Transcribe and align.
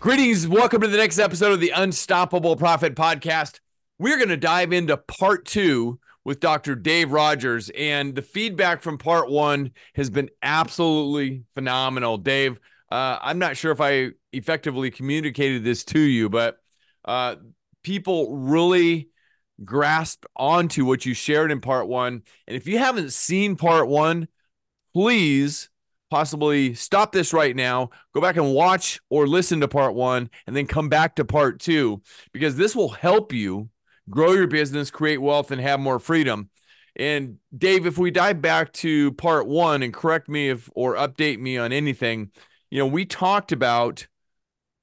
Greetings. 0.00 0.48
Welcome 0.48 0.80
to 0.80 0.88
the 0.88 0.96
next 0.96 1.18
episode 1.18 1.52
of 1.52 1.60
the 1.60 1.72
Unstoppable 1.76 2.56
Profit 2.56 2.94
Podcast. 2.94 3.60
We're 3.98 4.16
going 4.16 4.30
to 4.30 4.36
dive 4.38 4.72
into 4.72 4.96
part 4.96 5.44
two 5.44 6.00
with 6.24 6.40
Dr. 6.40 6.74
Dave 6.74 7.12
Rodgers. 7.12 7.68
And 7.76 8.14
the 8.14 8.22
feedback 8.22 8.80
from 8.80 8.96
part 8.96 9.30
one 9.30 9.72
has 9.96 10.08
been 10.08 10.30
absolutely 10.40 11.44
phenomenal. 11.52 12.16
Dave, 12.16 12.58
uh, 12.90 13.18
I'm 13.20 13.38
not 13.38 13.58
sure 13.58 13.72
if 13.72 13.80
I 13.82 14.12
effectively 14.32 14.90
communicated 14.90 15.64
this 15.64 15.84
to 15.84 16.00
you, 16.00 16.30
but 16.30 16.56
uh, 17.04 17.36
people 17.82 18.34
really 18.34 19.10
grasped 19.66 20.24
onto 20.34 20.86
what 20.86 21.04
you 21.04 21.12
shared 21.12 21.52
in 21.52 21.60
part 21.60 21.88
one. 21.88 22.22
And 22.46 22.56
if 22.56 22.66
you 22.66 22.78
haven't 22.78 23.12
seen 23.12 23.54
part 23.54 23.86
one, 23.86 24.28
please 24.94 25.68
possibly 26.10 26.74
stop 26.74 27.12
this 27.12 27.32
right 27.32 27.54
now, 27.54 27.90
go 28.12 28.20
back 28.20 28.36
and 28.36 28.52
watch 28.52 29.00
or 29.08 29.26
listen 29.26 29.60
to 29.60 29.68
part 29.68 29.94
one, 29.94 30.28
and 30.46 30.56
then 30.56 30.66
come 30.66 30.88
back 30.88 31.16
to 31.16 31.24
part 31.24 31.60
two, 31.60 32.02
because 32.32 32.56
this 32.56 32.74
will 32.74 32.90
help 32.90 33.32
you 33.32 33.68
grow 34.08 34.32
your 34.32 34.48
business, 34.48 34.90
create 34.90 35.18
wealth, 35.18 35.50
and 35.50 35.60
have 35.60 35.80
more 35.80 35.98
freedom. 35.98 36.50
And 36.96 37.36
Dave, 37.56 37.86
if 37.86 37.96
we 37.96 38.10
dive 38.10 38.42
back 38.42 38.72
to 38.74 39.12
part 39.12 39.46
one 39.46 39.82
and 39.82 39.94
correct 39.94 40.28
me 40.28 40.50
if 40.50 40.68
or 40.74 40.96
update 40.96 41.38
me 41.38 41.56
on 41.56 41.72
anything, 41.72 42.32
you 42.70 42.78
know, 42.78 42.86
we 42.86 43.04
talked 43.04 43.52
about 43.52 44.08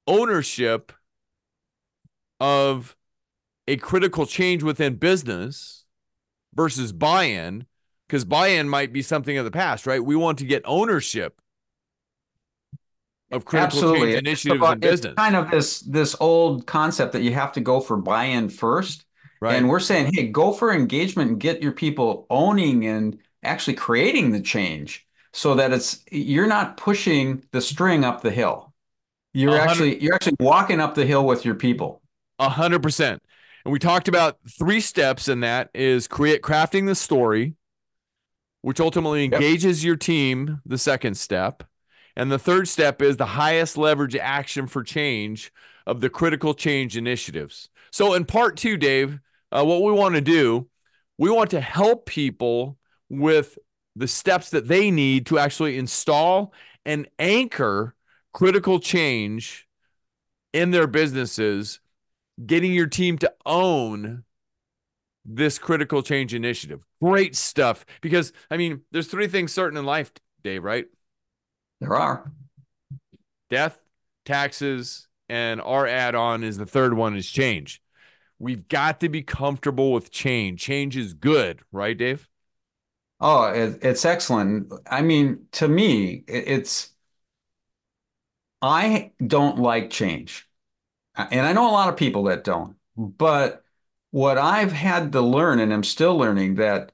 ownership 0.06 0.92
of 2.40 2.96
a 3.66 3.76
critical 3.76 4.24
change 4.24 4.62
within 4.62 4.94
business 4.94 5.84
versus 6.54 6.92
buy 6.92 7.24
in 7.24 7.66
because 8.08 8.24
buy-in 8.24 8.68
might 8.68 8.92
be 8.92 9.02
something 9.02 9.36
of 9.36 9.44
the 9.44 9.50
past, 9.50 9.86
right? 9.86 10.02
We 10.02 10.16
want 10.16 10.38
to 10.38 10.44
get 10.44 10.62
ownership 10.64 11.40
of 13.30 13.44
critical 13.44 13.78
Absolutely. 13.78 14.12
change 14.12 14.18
initiatives 14.18 14.56
about, 14.56 14.74
in 14.74 14.80
business. 14.80 15.14
kind 15.16 15.36
of 15.36 15.50
this 15.50 15.80
this 15.80 16.16
old 16.18 16.66
concept 16.66 17.12
that 17.12 17.22
you 17.22 17.34
have 17.34 17.52
to 17.52 17.60
go 17.60 17.80
for 17.80 17.96
buy-in 17.96 18.48
first. 18.48 19.04
Right. 19.40 19.54
And 19.54 19.68
we're 19.68 19.78
saying, 19.80 20.12
hey, 20.14 20.26
go 20.28 20.52
for 20.52 20.72
engagement 20.72 21.30
and 21.30 21.38
get 21.38 21.62
your 21.62 21.70
people 21.70 22.26
owning 22.28 22.84
and 22.86 23.18
actually 23.44 23.74
creating 23.74 24.32
the 24.32 24.40
change 24.40 25.06
so 25.32 25.54
that 25.54 25.72
it's 25.72 26.02
you're 26.10 26.48
not 26.48 26.76
pushing 26.76 27.44
the 27.52 27.60
string 27.60 28.04
up 28.04 28.22
the 28.22 28.30
hill. 28.30 28.72
You're 29.34 29.50
100. 29.50 29.70
actually 29.70 30.02
you're 30.02 30.14
actually 30.14 30.36
walking 30.40 30.80
up 30.80 30.94
the 30.94 31.06
hill 31.06 31.24
with 31.26 31.44
your 31.44 31.54
people. 31.54 32.02
A 32.38 32.48
hundred 32.48 32.82
percent. 32.82 33.22
And 33.64 33.72
we 33.72 33.78
talked 33.78 34.08
about 34.08 34.38
three 34.58 34.80
steps 34.80 35.28
in 35.28 35.40
that 35.40 35.68
is 35.74 36.08
create 36.08 36.40
crafting 36.40 36.86
the 36.86 36.94
story, 36.94 37.54
which 38.68 38.80
ultimately 38.80 39.24
engages 39.24 39.82
yep. 39.82 39.86
your 39.86 39.96
team, 39.96 40.60
the 40.66 40.76
second 40.76 41.16
step. 41.16 41.64
And 42.14 42.30
the 42.30 42.38
third 42.38 42.68
step 42.68 43.00
is 43.00 43.16
the 43.16 43.24
highest 43.24 43.78
leverage 43.78 44.14
action 44.14 44.66
for 44.66 44.82
change 44.82 45.50
of 45.86 46.02
the 46.02 46.10
critical 46.10 46.52
change 46.52 46.94
initiatives. 46.94 47.70
So, 47.90 48.12
in 48.12 48.26
part 48.26 48.58
two, 48.58 48.76
Dave, 48.76 49.20
uh, 49.50 49.64
what 49.64 49.82
we 49.82 49.92
want 49.92 50.16
to 50.16 50.20
do, 50.20 50.68
we 51.16 51.30
want 51.30 51.48
to 51.52 51.62
help 51.62 52.04
people 52.04 52.76
with 53.08 53.58
the 53.96 54.06
steps 54.06 54.50
that 54.50 54.68
they 54.68 54.90
need 54.90 55.24
to 55.28 55.38
actually 55.38 55.78
install 55.78 56.52
and 56.84 57.08
anchor 57.18 57.94
critical 58.34 58.80
change 58.80 59.66
in 60.52 60.72
their 60.72 60.86
businesses, 60.86 61.80
getting 62.44 62.74
your 62.74 62.86
team 62.86 63.16
to 63.16 63.32
own 63.46 64.24
this 65.28 65.58
critical 65.58 66.02
change 66.02 66.34
initiative. 66.34 66.80
Great 67.02 67.36
stuff. 67.36 67.84
Because, 68.00 68.32
I 68.50 68.56
mean, 68.56 68.80
there's 68.90 69.08
three 69.08 69.28
things 69.28 69.52
certain 69.52 69.78
in 69.78 69.84
life, 69.84 70.10
Dave, 70.42 70.64
right? 70.64 70.86
There 71.80 71.94
are 71.94 72.32
death, 73.50 73.78
taxes, 74.24 75.06
and 75.28 75.60
our 75.60 75.86
add 75.86 76.14
on 76.14 76.42
is 76.42 76.56
the 76.56 76.66
third 76.66 76.94
one 76.94 77.16
is 77.16 77.28
change. 77.28 77.82
We've 78.38 78.66
got 78.68 79.00
to 79.00 79.08
be 79.08 79.22
comfortable 79.22 79.92
with 79.92 80.10
change. 80.10 80.60
Change 80.60 80.96
is 80.96 81.12
good, 81.12 81.60
right, 81.72 81.96
Dave? 81.96 82.28
Oh, 83.20 83.46
it, 83.46 83.80
it's 83.82 84.04
excellent. 84.04 84.72
I 84.90 85.02
mean, 85.02 85.46
to 85.52 85.68
me, 85.68 86.24
it, 86.26 86.44
it's, 86.46 86.90
I 88.62 89.12
don't 89.24 89.58
like 89.58 89.90
change. 89.90 90.48
And 91.16 91.44
I 91.44 91.52
know 91.52 91.68
a 91.68 91.72
lot 91.72 91.88
of 91.88 91.96
people 91.96 92.24
that 92.24 92.44
don't, 92.44 92.76
but 92.96 93.64
what 94.10 94.38
I've 94.38 94.72
had 94.72 95.12
to 95.12 95.20
learn, 95.20 95.60
and 95.60 95.72
I'm 95.72 95.84
still 95.84 96.16
learning, 96.16 96.56
that 96.56 96.92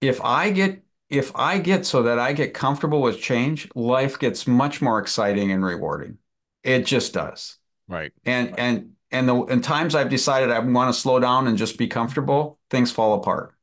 if 0.00 0.20
I 0.22 0.50
get 0.50 0.82
if 1.08 1.34
I 1.36 1.58
get 1.58 1.86
so 1.86 2.02
that 2.02 2.18
I 2.18 2.32
get 2.32 2.52
comfortable 2.52 3.00
with 3.00 3.20
change, 3.20 3.68
life 3.74 4.18
gets 4.18 4.46
much 4.46 4.82
more 4.82 4.98
exciting 4.98 5.52
and 5.52 5.64
rewarding. 5.64 6.18
It 6.64 6.84
just 6.84 7.14
does. 7.14 7.58
Right. 7.88 8.12
And 8.24 8.58
and 8.58 8.92
and 9.10 9.28
the 9.28 9.36
in 9.44 9.62
times 9.62 9.94
I've 9.94 10.10
decided 10.10 10.50
I 10.50 10.58
want 10.58 10.92
to 10.92 11.00
slow 11.00 11.20
down 11.20 11.46
and 11.46 11.56
just 11.56 11.78
be 11.78 11.86
comfortable, 11.86 12.58
things 12.70 12.90
fall 12.90 13.14
apart. 13.14 13.54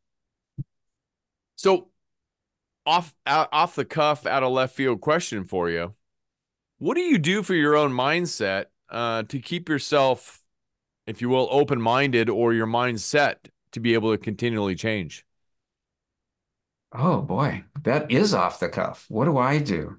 So 1.56 1.90
off 2.86 3.14
out, 3.26 3.50
off 3.52 3.76
the 3.76 3.86
cuff, 3.86 4.26
out 4.26 4.44
of 4.44 4.52
left 4.52 4.76
field 4.76 5.02
question 5.02 5.44
for 5.44 5.70
you. 5.70 5.94
What 6.78 6.96
do 6.96 7.02
you 7.02 7.18
do 7.18 7.44
for 7.44 7.56
your 7.56 7.76
own 7.76 7.92
mindset 7.94 8.66
uh, 8.90 9.24
to 9.24 9.40
keep 9.40 9.70
yourself 9.70 10.43
if 11.08 11.22
you 11.22 11.30
will, 11.30 11.48
open 11.52 11.82
minded 11.82 12.30
or 12.30 12.54
your 12.54 12.68
mindset 12.68 13.36
to 13.72 13.80
be 13.80 13.94
able 13.94 14.12
to 14.12 14.18
continually 14.18 14.76
change? 14.76 15.26
Oh 16.92 17.22
boy, 17.22 17.64
that 17.84 18.12
is 18.12 18.34
off 18.34 18.60
the 18.60 18.70
cuff. 18.70 19.06
What 19.10 19.26
do 19.26 19.38
I 19.38 19.58
do? 19.58 19.98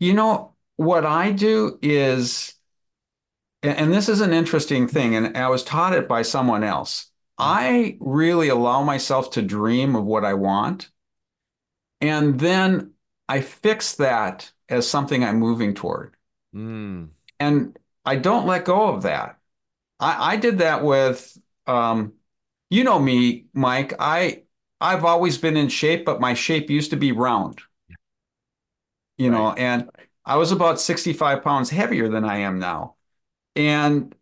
You 0.00 0.14
know, 0.14 0.54
what 0.76 1.06
I 1.06 1.32
do 1.32 1.78
is, 1.82 2.54
and 3.62 3.92
this 3.92 4.08
is 4.08 4.20
an 4.20 4.32
interesting 4.32 4.88
thing, 4.88 5.14
and 5.14 5.36
I 5.36 5.48
was 5.48 5.64
taught 5.64 5.94
it 5.94 6.08
by 6.08 6.22
someone 6.22 6.64
else. 6.64 7.10
I 7.38 7.96
really 8.00 8.48
allow 8.48 8.82
myself 8.82 9.30
to 9.32 9.42
dream 9.42 9.94
of 9.94 10.04
what 10.04 10.24
I 10.24 10.34
want. 10.34 10.90
And 12.00 12.38
then 12.38 12.92
I 13.28 13.40
fix 13.40 13.94
that 13.96 14.52
as 14.68 14.88
something 14.88 15.22
I'm 15.24 15.38
moving 15.38 15.74
toward. 15.74 16.16
Mm. 16.54 17.10
And 17.38 17.78
I 18.04 18.16
don't 18.16 18.46
let 18.46 18.64
go 18.64 18.88
of 18.88 19.02
that. 19.02 19.37
I, 20.00 20.32
I 20.32 20.36
did 20.36 20.58
that 20.58 20.84
with, 20.84 21.36
um, 21.66 22.14
you 22.70 22.84
know 22.84 22.98
me, 22.98 23.46
Mike. 23.54 23.94
I 23.98 24.42
I've 24.80 25.04
always 25.04 25.38
been 25.38 25.56
in 25.56 25.68
shape, 25.68 26.04
but 26.04 26.20
my 26.20 26.34
shape 26.34 26.70
used 26.70 26.90
to 26.90 26.96
be 26.96 27.12
round. 27.12 27.60
You 29.16 29.30
right. 29.30 29.38
know, 29.38 29.52
and 29.52 29.90
I 30.24 30.36
was 30.36 30.52
about 30.52 30.80
65 30.80 31.42
pounds 31.42 31.70
heavier 31.70 32.08
than 32.08 32.24
I 32.24 32.38
am 32.38 32.58
now. 32.58 32.94
And 33.56 34.14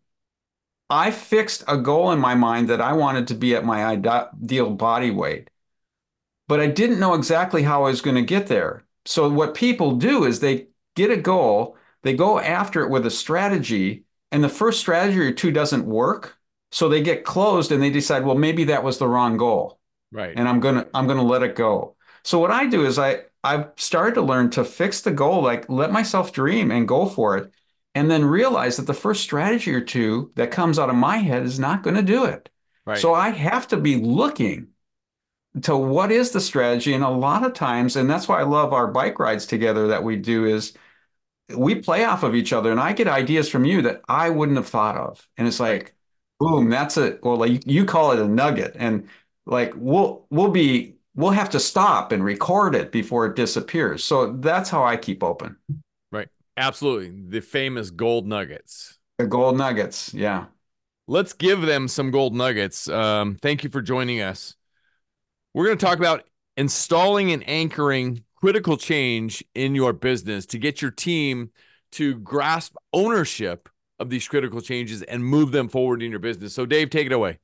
I 0.89 1.11
fixed 1.11 1.63
a 1.67 1.77
goal 1.77 2.11
in 2.11 2.19
my 2.19 2.33
mind 2.33 2.69
that 2.69 2.81
I 2.81 2.93
wanted 2.93 3.27
to 3.27 3.35
be 3.35 3.55
at 3.55 3.65
my 3.65 3.85
ideal 3.85 4.71
body 4.71 5.11
weight, 5.11 5.49
but 6.47 6.59
I 6.59 6.67
didn't 6.67 6.99
know 6.99 7.13
exactly 7.13 7.63
how 7.63 7.83
I 7.83 7.89
was 7.89 8.01
going 8.01 8.15
to 8.15 8.21
get 8.21 8.47
there. 8.47 8.85
So, 9.05 9.29
what 9.29 9.53
people 9.53 9.97
do 9.97 10.23
is 10.23 10.39
they 10.39 10.67
get 10.95 11.11
a 11.11 11.17
goal, 11.17 11.77
they 12.03 12.13
go 12.13 12.39
after 12.39 12.81
it 12.83 12.89
with 12.89 13.05
a 13.05 13.11
strategy, 13.11 14.05
and 14.31 14.43
the 14.43 14.49
first 14.49 14.79
strategy 14.79 15.19
or 15.19 15.31
two 15.31 15.51
doesn't 15.51 15.85
work 15.85 16.37
so 16.71 16.89
they 16.89 17.01
get 17.01 17.23
closed 17.23 17.71
and 17.71 17.81
they 17.81 17.89
decide 17.89 18.25
well 18.25 18.35
maybe 18.35 18.65
that 18.65 18.83
was 18.83 18.97
the 18.97 19.07
wrong 19.07 19.37
goal. 19.37 19.79
Right. 20.11 20.33
And 20.35 20.47
i'm 20.47 20.59
gonna 20.59 20.87
i'm 20.93 21.07
gonna 21.07 21.23
let 21.23 21.43
it 21.43 21.55
go. 21.55 21.95
So 22.23 22.39
what 22.39 22.51
i 22.51 22.65
do 22.65 22.85
is 22.85 22.99
i 22.99 23.21
i've 23.43 23.69
started 23.77 24.15
to 24.15 24.21
learn 24.21 24.49
to 24.51 24.63
fix 24.63 25.01
the 25.01 25.11
goal 25.11 25.41
like 25.41 25.69
let 25.69 25.91
myself 25.91 26.31
dream 26.31 26.71
and 26.71 26.87
go 26.87 27.05
for 27.05 27.37
it 27.37 27.51
and 27.95 28.11
then 28.11 28.25
realize 28.25 28.77
that 28.77 28.85
the 28.85 28.93
first 28.93 29.23
strategy 29.23 29.73
or 29.73 29.81
two 29.81 30.31
that 30.35 30.51
comes 30.51 30.77
out 30.77 30.89
of 30.89 30.95
my 30.95 31.17
head 31.17 31.43
is 31.43 31.57
not 31.57 31.81
going 31.83 31.95
to 31.95 32.03
do 32.03 32.25
it. 32.25 32.49
Right. 32.85 32.97
so 32.97 33.13
i 33.13 33.29
have 33.29 33.67
to 33.69 33.77
be 33.77 33.97
looking 33.97 34.67
to 35.63 35.75
what 35.75 36.11
is 36.11 36.31
the 36.31 36.39
strategy 36.39 36.93
and 36.93 37.03
a 37.03 37.09
lot 37.09 37.43
of 37.43 37.53
times 37.53 37.95
and 37.95 38.09
that's 38.09 38.27
why 38.27 38.39
i 38.39 38.43
love 38.43 38.71
our 38.71 38.87
bike 38.87 39.19
rides 39.19 39.45
together 39.45 39.87
that 39.87 40.03
we 40.03 40.15
do 40.15 40.45
is 40.45 40.73
we 41.55 41.75
play 41.75 42.03
off 42.03 42.23
of 42.23 42.35
each 42.35 42.53
other 42.53 42.71
and 42.71 42.79
I 42.79 42.93
get 42.93 43.07
ideas 43.07 43.49
from 43.49 43.65
you 43.65 43.81
that 43.83 44.01
I 44.07 44.29
wouldn't 44.29 44.57
have 44.57 44.67
thought 44.67 44.97
of. 44.97 45.27
And 45.37 45.47
it's 45.47 45.59
like, 45.59 45.95
boom, 46.39 46.69
that's 46.69 46.97
a 46.97 47.17
well, 47.23 47.37
like 47.37 47.65
you 47.65 47.85
call 47.85 48.11
it 48.11 48.19
a 48.19 48.27
nugget. 48.27 48.75
And 48.77 49.07
like 49.45 49.73
we'll 49.75 50.25
we'll 50.29 50.51
be 50.51 50.95
we'll 51.15 51.31
have 51.31 51.49
to 51.51 51.59
stop 51.59 52.11
and 52.11 52.23
record 52.23 52.75
it 52.75 52.91
before 52.91 53.25
it 53.27 53.35
disappears. 53.35 54.03
So 54.03 54.33
that's 54.33 54.69
how 54.69 54.83
I 54.83 54.97
keep 54.97 55.23
open. 55.23 55.57
Right. 56.11 56.29
Absolutely. 56.57 57.11
The 57.29 57.41
famous 57.41 57.89
gold 57.91 58.27
nuggets. 58.27 58.99
The 59.17 59.27
gold 59.27 59.57
nuggets. 59.57 60.13
Yeah. 60.13 60.45
let's 61.07 61.33
give 61.33 61.61
them 61.61 61.87
some 61.87 62.11
gold 62.11 62.35
nuggets. 62.35 62.89
Um, 62.89 63.37
thank 63.41 63.63
you 63.63 63.69
for 63.69 63.81
joining 63.81 64.21
us. 64.21 64.55
We're 65.53 65.65
going 65.65 65.77
to 65.77 65.85
talk 65.85 65.97
about 65.99 66.27
installing 66.57 67.31
and 67.31 67.47
anchoring 67.47 68.23
critical 68.39 68.77
change 68.77 69.43
in 69.55 69.75
your 69.75 69.93
business 69.93 70.45
to 70.47 70.57
get 70.57 70.81
your 70.81 70.91
team 70.91 71.51
to 71.93 72.15
grasp 72.15 72.75
ownership 72.93 73.69
of 73.99 74.09
these 74.09 74.27
critical 74.27 74.61
changes 74.61 75.01
and 75.03 75.25
move 75.25 75.51
them 75.51 75.67
forward 75.67 76.03
in 76.03 76.11
your 76.11 76.19
business. 76.19 76.53
So, 76.53 76.65
Dave, 76.65 76.89
take 76.89 77.07
it 77.07 77.11
away. 77.11 77.39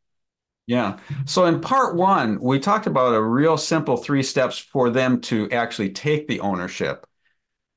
Yeah. 0.68 1.00
So, 1.25 1.45
in 1.45 1.60
part 1.60 1.95
one, 1.95 2.40
we 2.40 2.60
talked 2.60 2.88
about 2.88 3.16
a 3.16 3.22
real 3.22 3.57
simple 3.57 3.98
three 3.98 4.24
steps 4.24 4.57
for 4.57 4.90
them 4.90 5.19
to 5.22 5.50
actually 5.51 5.90
take 5.90 6.28
the 6.28 6.40
ownership. 6.40 7.07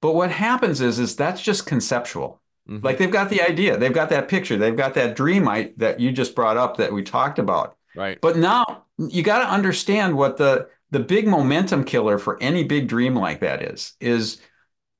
But 0.02 0.14
what 0.14 0.30
happens 0.30 0.80
is, 0.80 0.98
is 0.98 1.16
that's 1.16 1.40
just 1.40 1.66
conceptual. 1.66 2.40
Mm-hmm. 2.69 2.84
Like 2.84 2.98
they've 2.98 3.10
got 3.10 3.30
the 3.30 3.42
idea, 3.42 3.76
they've 3.76 3.92
got 3.92 4.10
that 4.10 4.28
picture, 4.28 4.56
they've 4.56 4.76
got 4.76 4.94
that 4.94 5.16
dream 5.16 5.48
I, 5.48 5.72
that 5.76 6.00
you 6.00 6.12
just 6.12 6.34
brought 6.34 6.56
up 6.56 6.76
that 6.76 6.92
we 6.92 7.02
talked 7.02 7.38
about. 7.38 7.76
Right. 7.94 8.20
But 8.20 8.36
now 8.36 8.84
you 8.98 9.22
got 9.22 9.38
to 9.40 9.48
understand 9.48 10.16
what 10.16 10.36
the 10.36 10.69
the 10.90 11.00
big 11.00 11.26
momentum 11.26 11.84
killer 11.84 12.18
for 12.18 12.40
any 12.42 12.64
big 12.64 12.88
dream 12.88 13.14
like 13.14 13.40
that 13.40 13.62
is 13.62 13.94
is 14.00 14.40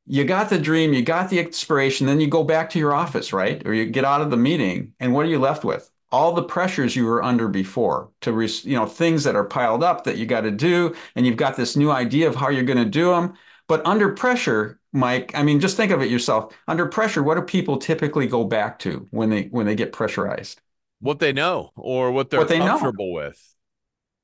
you 0.07 0.25
got 0.25 0.51
the 0.51 0.59
dream, 0.59 0.93
you 0.93 1.03
got 1.03 1.31
the 1.31 1.41
inspiration, 1.41 2.07
then 2.07 2.21
you 2.21 2.29
go 2.29 2.45
back 2.45 2.71
to 2.71 2.79
your 2.79 2.95
office, 2.95 3.33
right? 3.33 3.67
Or 3.67 3.75
you 3.75 3.87
get 3.87 4.05
out 4.05 4.21
of 4.21 4.31
the 4.31 4.37
meeting, 4.37 4.93
and 5.01 5.13
what 5.13 5.27
are 5.27 5.29
you 5.29 5.41
left 5.41 5.65
with? 5.65 5.91
All 6.13 6.33
the 6.33 6.45
pressures 6.45 6.95
you 6.95 7.05
were 7.05 7.23
under 7.23 7.49
before 7.49 8.11
to, 8.21 8.41
you 8.41 8.77
know, 8.77 8.87
things 8.87 9.25
that 9.25 9.35
are 9.35 9.45
piled 9.45 9.83
up 9.83 10.05
that 10.05 10.17
you 10.17 10.25
got 10.25 10.43
to 10.43 10.53
do, 10.53 10.95
and 11.17 11.27
you've 11.27 11.37
got 11.37 11.57
this 11.57 11.77
new 11.77 11.91
idea 11.91 12.29
of 12.29 12.37
how 12.37 12.49
you're 12.51 12.63
going 12.63 12.79
to 12.79 12.85
do 12.85 13.11
them. 13.11 13.35
But 13.67 13.85
under 13.85 14.13
pressure, 14.13 14.79
Mike, 14.93 15.33
I 15.35 15.43
mean, 15.43 15.59
just 15.59 15.77
think 15.77 15.91
of 15.91 16.01
it 16.01 16.11
yourself. 16.11 16.57
Under 16.69 16.87
pressure, 16.87 17.25
what 17.25 17.35
do 17.35 17.43
people 17.43 17.77
typically 17.79 18.29
go 18.29 18.45
back 18.45 18.79
to 18.81 19.09
when 19.11 19.31
they 19.31 19.45
when 19.45 19.67
they 19.67 19.75
get 19.75 19.93
pressurized? 19.93 20.61
What 21.01 21.19
they 21.19 21.33
know 21.33 21.73
or 21.77 22.13
what 22.13 22.31
they're 22.31 22.41
what 22.41 22.49
they 22.49 22.59
comfortable 22.59 23.09
know. 23.09 23.27
with 23.27 23.56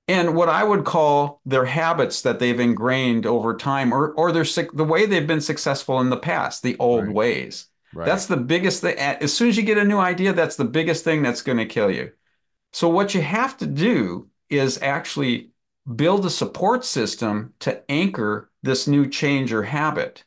and 0.09 0.35
what 0.35 0.49
I 0.49 0.65
would 0.65 0.85
call 0.85 1.41
their 1.45 1.65
habits 1.65 2.23
that 2.23 2.39
they've 2.39 2.59
ingrained 2.59 3.27
over 3.27 3.57
time, 3.57 3.93
or 3.93 4.13
or 4.13 4.33
their 4.33 4.45
the 4.73 4.85
way 4.85 5.07
they've 5.07 5.27
been 5.27 5.41
successful 5.41 6.01
in 6.01 6.11
the 6.11 6.17
past, 6.17 6.63
the 6.63 6.77
old 6.79 7.07
right. 7.07 7.15
ways. 7.15 7.67
Right. 7.95 8.07
That's 8.07 8.27
the 8.27 8.37
biggest 8.37 8.81
thing. 8.81 8.97
As 8.99 9.33
soon 9.35 9.49
as 9.49 9.57
you 9.57 9.63
get 9.63 9.79
a 9.79 9.85
new 9.85 9.99
idea, 9.99 10.33
that's 10.33 10.57
the 10.57 10.65
biggest 10.65 11.05
thing 11.05 11.23
that's 11.23 11.43
going 11.43 11.59
to 11.59 11.67
kill 11.67 11.91
you. 11.91 12.13
So 12.73 12.89
what 12.89 13.15
you 13.15 13.21
have 13.21 13.57
to 13.59 13.67
do 13.67 14.29
is 14.49 14.81
actually 14.81 15.51
build 15.97 16.25
a 16.25 16.31
support 16.31 16.85
system 16.85 17.53
to 17.61 17.83
anchor 17.91 18.51
this 18.63 18.87
new 18.87 19.09
change 19.09 19.53
or 19.53 19.65
habit. 19.65 20.25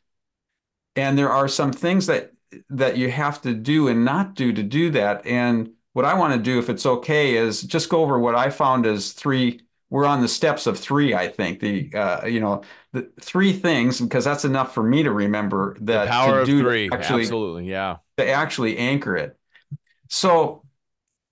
And 0.94 1.18
there 1.18 1.30
are 1.30 1.48
some 1.48 1.72
things 1.72 2.06
that 2.06 2.32
that 2.70 2.96
you 2.96 3.10
have 3.10 3.42
to 3.42 3.52
do 3.52 3.88
and 3.88 4.04
not 4.04 4.34
do 4.34 4.52
to 4.52 4.62
do 4.62 4.90
that. 4.90 5.26
And 5.26 5.72
what 5.92 6.04
I 6.04 6.14
want 6.14 6.34
to 6.34 6.38
do, 6.38 6.58
if 6.58 6.70
it's 6.70 6.86
okay, 6.86 7.36
is 7.36 7.62
just 7.62 7.88
go 7.88 8.02
over 8.02 8.18
what 8.18 8.34
I 8.34 8.50
found 8.50 8.86
as 8.86 9.12
three 9.12 9.60
we're 9.90 10.04
on 10.06 10.20
the 10.20 10.28
steps 10.28 10.66
of 10.66 10.78
three 10.78 11.14
i 11.14 11.28
think 11.28 11.60
the 11.60 11.92
uh, 11.94 12.26
you 12.26 12.40
know 12.40 12.62
the 12.96 13.10
three 13.20 13.52
things 13.52 14.00
because 14.00 14.24
that's 14.24 14.44
enough 14.44 14.72
for 14.72 14.82
me 14.82 15.02
to 15.02 15.12
remember 15.12 15.76
that 15.80 16.06
the 16.06 16.10
power 16.10 16.40
of 16.40 16.48
three. 16.48 16.88
actually, 16.90 17.22
absolutely 17.22 17.68
yeah. 17.68 17.96
to 18.16 18.28
actually 18.28 18.78
anchor 18.78 19.16
it. 19.16 19.38
So 20.08 20.64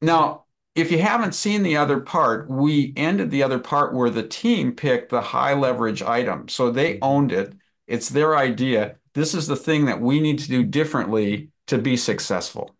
now 0.02 0.44
if 0.74 0.92
you 0.92 0.98
haven't 0.98 1.34
seen 1.34 1.62
the 1.62 1.76
other 1.76 2.00
part 2.00 2.50
we 2.50 2.92
ended 2.96 3.30
the 3.30 3.42
other 3.42 3.58
part 3.58 3.94
where 3.94 4.10
the 4.10 4.22
team 4.22 4.72
picked 4.72 5.10
the 5.10 5.20
high 5.20 5.54
leverage 5.54 6.02
item. 6.02 6.48
So 6.48 6.70
they 6.70 6.94
mm-hmm. 6.94 7.04
owned 7.04 7.32
it. 7.32 7.54
It's 7.86 8.10
their 8.10 8.36
idea. 8.36 8.96
This 9.14 9.34
is 9.34 9.46
the 9.46 9.56
thing 9.56 9.86
that 9.86 10.00
we 10.00 10.20
need 10.20 10.40
to 10.40 10.48
do 10.48 10.64
differently 10.64 11.50
to 11.68 11.78
be 11.78 11.96
successful. 11.96 12.74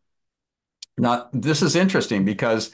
Now 0.99 1.29
this 1.33 1.63
is 1.63 1.75
interesting 1.75 2.25
because 2.27 2.71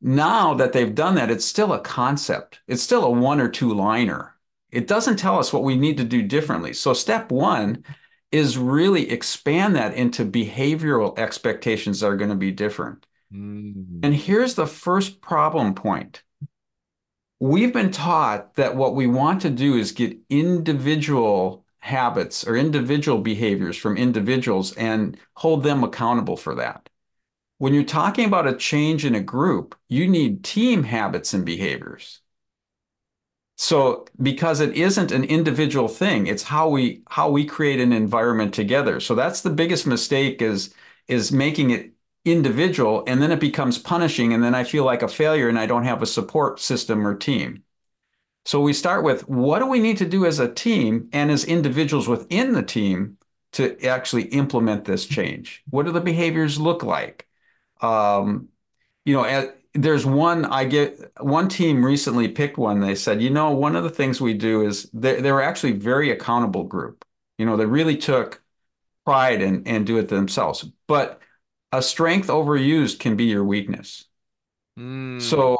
now 0.00 0.54
that 0.54 0.72
they've 0.72 0.94
done 0.94 1.14
that, 1.16 1.30
it's 1.30 1.44
still 1.44 1.72
a 1.72 1.80
concept. 1.80 2.60
It's 2.66 2.82
still 2.82 3.04
a 3.04 3.10
one 3.10 3.40
or 3.40 3.48
two 3.48 3.72
liner. 3.74 4.36
It 4.70 4.86
doesn't 4.86 5.18
tell 5.18 5.38
us 5.38 5.52
what 5.52 5.64
we 5.64 5.76
need 5.76 5.96
to 5.98 6.04
do 6.04 6.22
differently. 6.22 6.72
So, 6.72 6.92
step 6.94 7.30
one 7.30 7.84
is 8.30 8.56
really 8.56 9.10
expand 9.10 9.74
that 9.76 9.94
into 9.94 10.24
behavioral 10.24 11.18
expectations 11.18 12.00
that 12.00 12.06
are 12.06 12.16
going 12.16 12.30
to 12.30 12.36
be 12.36 12.52
different. 12.52 13.06
Mm. 13.32 14.04
And 14.04 14.14
here's 14.14 14.54
the 14.54 14.66
first 14.66 15.20
problem 15.20 15.74
point. 15.74 16.22
We've 17.40 17.72
been 17.72 17.90
taught 17.90 18.54
that 18.54 18.76
what 18.76 18.94
we 18.94 19.06
want 19.06 19.42
to 19.42 19.50
do 19.50 19.76
is 19.76 19.92
get 19.92 20.16
individual 20.28 21.64
habits 21.78 22.46
or 22.46 22.56
individual 22.56 23.18
behaviors 23.18 23.76
from 23.76 23.96
individuals 23.96 24.74
and 24.76 25.16
hold 25.34 25.64
them 25.64 25.82
accountable 25.82 26.36
for 26.36 26.54
that 26.54 26.89
when 27.60 27.74
you're 27.74 27.84
talking 27.84 28.24
about 28.26 28.48
a 28.48 28.56
change 28.56 29.04
in 29.06 29.14
a 29.14 29.20
group, 29.22 29.76
you 29.88 30.08
need 30.08 30.44
team 30.44 30.84
habits 30.84 31.34
and 31.34 31.46
behaviors. 31.46 32.22
So 33.56 34.06
because 34.20 34.60
it 34.60 34.74
isn't 34.74 35.12
an 35.12 35.24
individual 35.24 35.88
thing, 35.88 36.26
it's 36.26 36.44
how 36.44 36.68
we 36.68 37.02
how 37.10 37.30
we 37.30 37.44
create 37.44 37.78
an 37.80 37.92
environment 37.92 38.54
together. 38.54 39.00
So 39.00 39.14
that's 39.14 39.42
the 39.42 39.50
biggest 39.50 39.86
mistake 39.86 40.40
is 40.40 40.74
is 41.08 41.30
making 41.32 41.70
it 41.70 41.92
individual 42.24 43.04
and 43.06 43.20
then 43.22 43.32
it 43.32 43.40
becomes 43.40 43.78
punishing 43.78 44.32
and 44.32 44.42
then 44.42 44.54
I 44.54 44.64
feel 44.64 44.84
like 44.84 45.02
a 45.02 45.08
failure 45.08 45.48
and 45.48 45.58
I 45.58 45.66
don't 45.66 45.84
have 45.84 46.02
a 46.02 46.06
support 46.06 46.60
system 46.60 47.06
or 47.06 47.14
team. 47.14 47.64
So 48.46 48.60
we 48.62 48.74
start 48.74 49.04
with 49.04 49.28
what 49.28 49.60
do 49.60 49.66
we 49.68 49.80
need 49.80 49.98
to 49.98 50.06
do 50.08 50.26
as 50.26 50.40
a 50.40 50.52
team 50.52 51.10
and 51.12 51.30
as 51.32 51.44
individuals 51.44 52.08
within 52.08 52.54
the 52.54 52.64
team 52.64 53.18
to 53.54 53.80
actually 53.86 54.24
implement 54.30 54.86
this 54.86 55.06
change? 55.06 55.64
What 55.70 55.86
do 55.86 55.92
the 55.92 56.02
behaviors 56.02 56.60
look 56.60 56.82
like? 56.84 57.28
Um, 57.82 58.48
you 59.04 59.14
know, 59.14 59.24
at, 59.24 59.56
there's 59.74 60.04
one 60.04 60.44
I 60.44 60.64
get 60.64 61.12
one 61.20 61.48
team 61.48 61.84
recently 61.84 62.28
picked 62.28 62.58
one. 62.58 62.80
They 62.80 62.94
said, 62.94 63.22
you 63.22 63.30
know, 63.30 63.52
one 63.52 63.76
of 63.76 63.84
the 63.84 63.90
things 63.90 64.20
we 64.20 64.34
do 64.34 64.66
is 64.66 64.90
they, 64.92 65.20
they 65.20 65.32
were 65.32 65.42
actually 65.42 65.72
very 65.72 66.10
accountable 66.10 66.64
group. 66.64 67.04
You 67.38 67.46
know, 67.46 67.56
they 67.56 67.66
really 67.66 67.96
took 67.96 68.42
pride 69.04 69.40
and 69.40 69.66
and 69.66 69.86
do 69.86 69.98
it 69.98 70.08
themselves. 70.08 70.66
But 70.88 71.20
a 71.72 71.82
strength 71.82 72.28
overused 72.28 72.98
can 72.98 73.16
be 73.16 73.24
your 73.24 73.44
weakness. 73.44 74.06
Mm. 74.78 75.22
So 75.22 75.58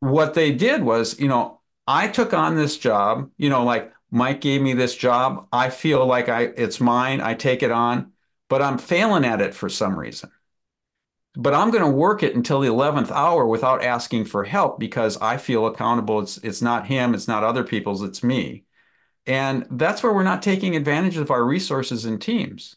what 0.00 0.34
they 0.34 0.52
did 0.52 0.82
was, 0.82 1.18
you 1.20 1.28
know, 1.28 1.60
I 1.86 2.08
took 2.08 2.34
on 2.34 2.56
this 2.56 2.76
job. 2.76 3.30
You 3.38 3.48
know, 3.48 3.64
like 3.64 3.92
Mike 4.10 4.40
gave 4.40 4.60
me 4.60 4.74
this 4.74 4.94
job. 4.96 5.46
I 5.52 5.70
feel 5.70 6.04
like 6.04 6.28
I 6.28 6.42
it's 6.42 6.80
mine. 6.80 7.20
I 7.20 7.34
take 7.34 7.62
it 7.62 7.70
on, 7.70 8.12
but 8.48 8.60
I'm 8.60 8.78
failing 8.78 9.24
at 9.24 9.40
it 9.40 9.54
for 9.54 9.68
some 9.68 9.96
reason 9.96 10.30
but 11.36 11.54
I'm 11.54 11.70
going 11.70 11.84
to 11.84 11.90
work 11.90 12.22
it 12.22 12.34
until 12.34 12.60
the 12.60 12.68
11th 12.68 13.10
hour 13.10 13.46
without 13.46 13.82
asking 13.84 14.24
for 14.26 14.44
help 14.44 14.78
because 14.78 15.16
I 15.18 15.36
feel 15.36 15.66
accountable. 15.66 16.20
It's, 16.20 16.38
it's 16.38 16.62
not 16.62 16.86
him, 16.86 17.14
it's 17.14 17.28
not 17.28 17.44
other 17.44 17.64
people's, 17.64 18.02
it's 18.02 18.22
me. 18.22 18.64
And 19.26 19.66
that's 19.70 20.02
where 20.02 20.12
we're 20.12 20.22
not 20.24 20.42
taking 20.42 20.76
advantage 20.76 21.16
of 21.16 21.30
our 21.30 21.44
resources 21.44 22.04
and 22.04 22.20
teams. 22.22 22.76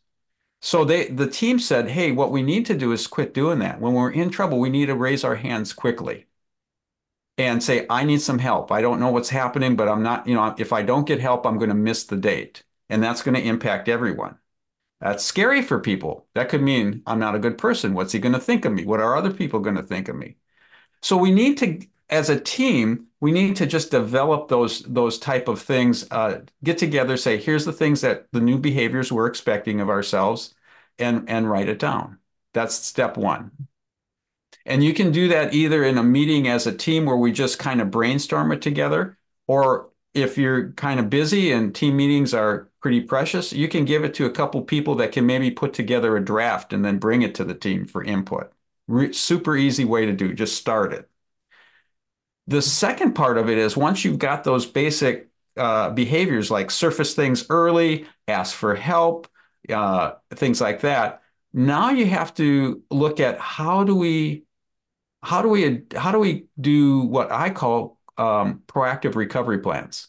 So 0.62 0.86
they 0.86 1.08
the 1.10 1.28
team 1.30 1.60
said, 1.60 1.90
"Hey, 1.90 2.12
what 2.14 2.32
we 2.32 2.44
need 2.44 2.66
to 2.68 2.76
do 2.78 2.92
is 2.94 3.08
quit 3.08 3.34
doing 3.34 3.60
that. 3.60 3.82
When 3.82 3.94
we're 3.94 4.12
in 4.12 4.30
trouble, 4.30 4.60
we 4.60 4.70
need 4.70 4.88
to 4.88 4.96
raise 4.96 5.24
our 5.24 5.36
hands 5.36 5.74
quickly 5.74 6.28
and 7.38 7.64
say, 7.64 7.86
"I 7.90 8.04
need 8.04 8.22
some 8.22 8.40
help. 8.40 8.72
I 8.72 8.82
don't 8.82 9.00
know 9.00 9.10
what's 9.12 9.30
happening, 9.30 9.76
but 9.76 9.88
I'm 9.90 10.04
not, 10.04 10.28
you 10.28 10.36
know, 10.36 10.54
if 10.58 10.74
I 10.74 10.82
don't 10.84 11.08
get 11.08 11.20
help, 11.20 11.46
I'm 11.46 11.58
going 11.58 11.70
to 11.70 11.76
miss 11.76 12.04
the 12.04 12.18
date." 12.18 12.64
And 12.90 13.04
that's 13.04 13.22
going 13.22 13.36
to 13.36 13.42
impact 13.42 13.88
everyone. 13.88 14.38
That's 15.02 15.24
scary 15.24 15.62
for 15.62 15.80
people. 15.80 16.28
That 16.36 16.50
could 16.50 16.62
mean 16.62 17.04
I'm 17.08 17.20
not 17.20 17.36
a 17.36 17.40
good 17.40 17.58
person. 17.58 17.94
What's 17.94 18.12
he 18.12 18.20
going 18.20 18.34
to 18.34 18.40
think 18.40 18.66
of 18.66 18.74
me? 18.74 18.86
What 18.86 19.00
are 19.00 19.16
other 19.16 19.32
people 19.32 19.60
going 19.62 19.78
to 19.78 19.84
think 19.84 20.10
of 20.10 20.16
me? 20.16 20.36
So 21.02 21.18
we 21.18 21.32
need 21.32 21.58
to, 21.60 21.82
as 22.10 22.30
a 22.30 22.40
team, 22.40 23.08
we 23.22 23.32
need 23.32 23.56
to 23.58 23.66
just 23.66 23.92
develop 23.92 24.50
those 24.50 24.84
those 24.84 25.20
type 25.20 25.48
of 25.48 25.62
things. 25.62 26.10
Uh, 26.12 26.42
get 26.64 26.78
together, 26.78 27.18
say, 27.18 27.38
here's 27.38 27.66
the 27.66 27.74
things 27.74 28.02
that 28.02 28.28
the 28.32 28.42
new 28.42 28.58
behaviors 28.58 29.12
we're 29.12 29.28
expecting 29.28 29.82
of 29.82 29.90
ourselves, 29.90 30.56
and 31.00 31.30
and 31.30 31.50
write 31.50 31.70
it 31.70 31.80
down. 31.80 32.20
That's 32.54 32.76
step 32.76 33.18
one. 33.18 33.52
And 34.66 34.84
you 34.84 34.94
can 34.94 35.12
do 35.12 35.28
that 35.30 35.54
either 35.54 35.84
in 35.84 35.98
a 35.98 36.04
meeting 36.04 36.48
as 36.48 36.68
a 36.68 36.76
team 36.76 37.06
where 37.06 37.18
we 37.18 37.32
just 37.32 37.60
kind 37.60 37.82
of 37.82 37.92
brainstorm 37.92 38.52
it 38.52 38.62
together, 38.62 39.18
or 39.48 39.90
if 40.14 40.38
you're 40.38 40.72
kind 40.74 41.00
of 41.00 41.10
busy 41.10 41.52
and 41.52 41.74
team 41.74 41.98
meetings 41.98 42.34
are 42.34 42.69
pretty 42.82 43.02
precious, 43.02 43.52
you 43.54 43.68
can 43.68 43.86
give 43.86 44.04
it 44.04 44.14
to 44.16 44.26
a 44.26 44.32
couple 44.32 44.62
people 44.62 44.96
that 44.96 45.12
can 45.12 45.26
maybe 45.26 45.52
put 45.52 45.74
together 45.74 46.16
a 46.16 46.24
draft 46.24 46.74
and 46.74 46.84
then 46.84 46.98
bring 46.98 47.22
it 47.22 47.36
to 47.36 47.44
the 47.44 47.54
team 47.54 47.86
for 47.86 48.04
input. 48.04 48.52
Re- 48.88 49.14
super 49.14 49.56
easy 49.56 49.86
way 49.86 50.06
to 50.06 50.14
do, 50.14 50.34
just 50.34 50.58
start 50.58 50.94
it. 50.94 51.10
The 52.48 52.62
second 52.62 53.14
part 53.14 53.38
of 53.38 53.50
it 53.50 53.58
is 53.58 53.78
once 53.78 54.04
you've 54.04 54.18
got 54.18 54.44
those 54.44 54.66
basic 54.66 55.30
uh, 55.56 55.92
behaviors 55.92 56.50
like 56.50 56.72
surface 56.72 57.14
things 57.14 57.46
early, 57.50 58.08
ask 58.28 58.56
for 58.56 58.74
help, 58.76 59.28
uh, 59.70 60.14
things 60.32 60.60
like 60.60 60.82
that. 60.82 61.22
Now 61.54 61.92
you 61.92 62.06
have 62.08 62.34
to 62.36 62.82
look 62.90 63.20
at 63.20 63.40
how 63.40 63.84
do 63.84 63.96
we, 63.96 64.44
how 65.22 65.42
do 65.42 65.50
we, 65.50 65.84
how 65.96 66.12
do 66.12 66.20
we 66.20 66.46
do 66.60 67.02
what 67.02 67.32
I 67.32 67.50
call 67.50 68.00
um, 68.18 68.64
proactive 68.68 69.16
recovery 69.16 69.60
plans. 69.60 70.08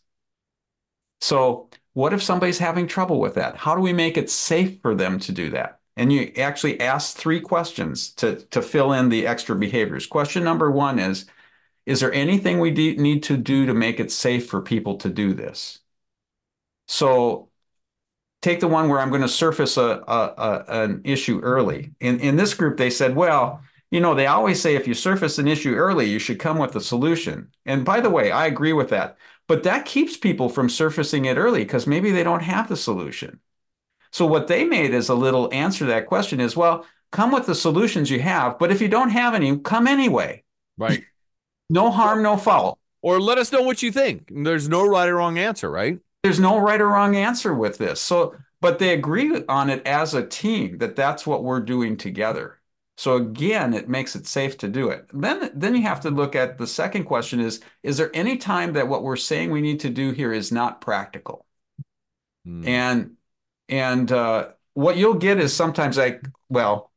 So, 1.20 1.68
what 1.94 2.12
if 2.12 2.22
somebody's 2.22 2.58
having 2.58 2.86
trouble 2.86 3.20
with 3.20 3.34
that? 3.34 3.56
How 3.56 3.74
do 3.74 3.80
we 3.80 3.92
make 3.92 4.16
it 4.16 4.30
safe 4.30 4.80
for 4.80 4.94
them 4.94 5.18
to 5.20 5.32
do 5.32 5.50
that? 5.50 5.80
and 6.00 6.10
you 6.10 6.32
actually 6.38 6.80
ask 6.80 7.14
three 7.14 7.40
questions 7.40 8.10
to, 8.14 8.36
to 8.46 8.62
fill 8.62 8.94
in 8.94 9.10
the 9.10 9.26
extra 9.26 9.54
behaviors. 9.54 10.06
Question 10.06 10.42
number 10.42 10.70
one 10.70 10.98
is 10.98 11.26
Is 11.84 12.00
there 12.00 12.12
anything 12.12 12.58
we 12.58 12.70
de- 12.70 12.96
need 12.96 13.22
to 13.24 13.36
do 13.36 13.66
to 13.66 13.74
make 13.74 14.00
it 14.00 14.10
safe 14.10 14.48
for 14.48 14.62
people 14.62 14.96
to 14.96 15.10
do 15.10 15.34
this? 15.34 15.80
So 16.88 17.50
take 18.40 18.60
the 18.60 18.68
one 18.68 18.88
where 18.88 18.98
I'm 18.98 19.10
going 19.10 19.20
to 19.20 19.28
surface 19.28 19.76
a, 19.76 20.02
a, 20.08 20.34
a, 20.38 20.64
an 20.84 21.02
issue 21.04 21.40
early. 21.40 21.92
In, 22.00 22.18
in 22.20 22.36
this 22.36 22.54
group, 22.54 22.78
they 22.78 22.90
said, 22.90 23.14
well, 23.14 23.60
you 23.90 24.00
know, 24.00 24.14
they 24.14 24.26
always 24.26 24.58
say 24.58 24.76
if 24.76 24.88
you 24.88 24.94
surface 24.94 25.38
an 25.38 25.48
issue 25.48 25.74
early, 25.74 26.08
you 26.08 26.18
should 26.18 26.38
come 26.38 26.58
with 26.58 26.76
a 26.76 26.80
solution. 26.80 27.50
And 27.66 27.84
by 27.84 28.00
the 28.00 28.10
way, 28.10 28.30
I 28.30 28.46
agree 28.46 28.72
with 28.72 28.88
that. 28.90 29.18
But 29.50 29.64
that 29.64 29.84
keeps 29.84 30.16
people 30.16 30.48
from 30.48 30.68
surfacing 30.68 31.24
it 31.24 31.36
early 31.36 31.64
because 31.64 31.84
maybe 31.84 32.12
they 32.12 32.22
don't 32.22 32.44
have 32.44 32.68
the 32.68 32.76
solution. 32.76 33.40
So 34.12 34.24
what 34.24 34.46
they 34.46 34.62
made 34.62 34.94
as 34.94 35.08
a 35.08 35.14
little 35.16 35.52
answer 35.52 35.80
to 35.80 35.86
that 35.86 36.06
question 36.06 36.38
is, 36.38 36.56
well, 36.56 36.86
come 37.10 37.32
with 37.32 37.46
the 37.46 37.56
solutions 37.56 38.10
you 38.10 38.20
have, 38.20 38.60
but 38.60 38.70
if 38.70 38.80
you 38.80 38.86
don't 38.86 39.10
have 39.10 39.34
any, 39.34 39.58
come 39.58 39.88
anyway. 39.88 40.44
Right. 40.78 41.02
no 41.68 41.90
harm, 41.90 42.22
no 42.22 42.36
foul. 42.36 42.78
Or 43.02 43.20
let 43.20 43.38
us 43.38 43.50
know 43.50 43.62
what 43.62 43.82
you 43.82 43.90
think. 43.90 44.30
There's 44.32 44.68
no 44.68 44.86
right 44.86 45.08
or 45.08 45.16
wrong 45.16 45.36
answer, 45.36 45.68
right? 45.68 45.98
There's 46.22 46.38
no 46.38 46.58
right 46.58 46.80
or 46.80 46.86
wrong 46.86 47.16
answer 47.16 47.52
with 47.52 47.76
this. 47.76 48.00
So, 48.00 48.36
but 48.60 48.78
they 48.78 48.94
agree 48.94 49.42
on 49.48 49.68
it 49.68 49.84
as 49.84 50.14
a 50.14 50.24
team 50.24 50.78
that 50.78 50.94
that's 50.94 51.26
what 51.26 51.42
we're 51.42 51.58
doing 51.58 51.96
together. 51.96 52.59
So 53.00 53.16
again, 53.16 53.72
it 53.72 53.88
makes 53.88 54.14
it 54.14 54.26
safe 54.26 54.58
to 54.58 54.68
do 54.68 54.90
it. 54.90 55.06
Then, 55.10 55.50
then 55.54 55.74
you 55.74 55.80
have 55.84 56.02
to 56.02 56.10
look 56.10 56.36
at 56.36 56.58
the 56.58 56.66
second 56.66 57.04
question 57.04 57.40
is, 57.40 57.62
is 57.82 57.96
there 57.96 58.10
any 58.12 58.36
time 58.36 58.74
that 58.74 58.88
what 58.88 59.02
we're 59.02 59.16
saying 59.16 59.50
we 59.50 59.62
need 59.62 59.80
to 59.80 59.88
do 59.88 60.10
here 60.10 60.34
is 60.34 60.52
not 60.52 60.82
practical? 60.82 61.46
Hmm. 62.44 62.68
And 62.68 63.12
and 63.70 64.12
uh, 64.12 64.48
what 64.74 64.98
you'll 64.98 65.14
get 65.14 65.38
is 65.38 65.56
sometimes 65.56 65.96
like, 65.96 66.28
well, 66.50 66.92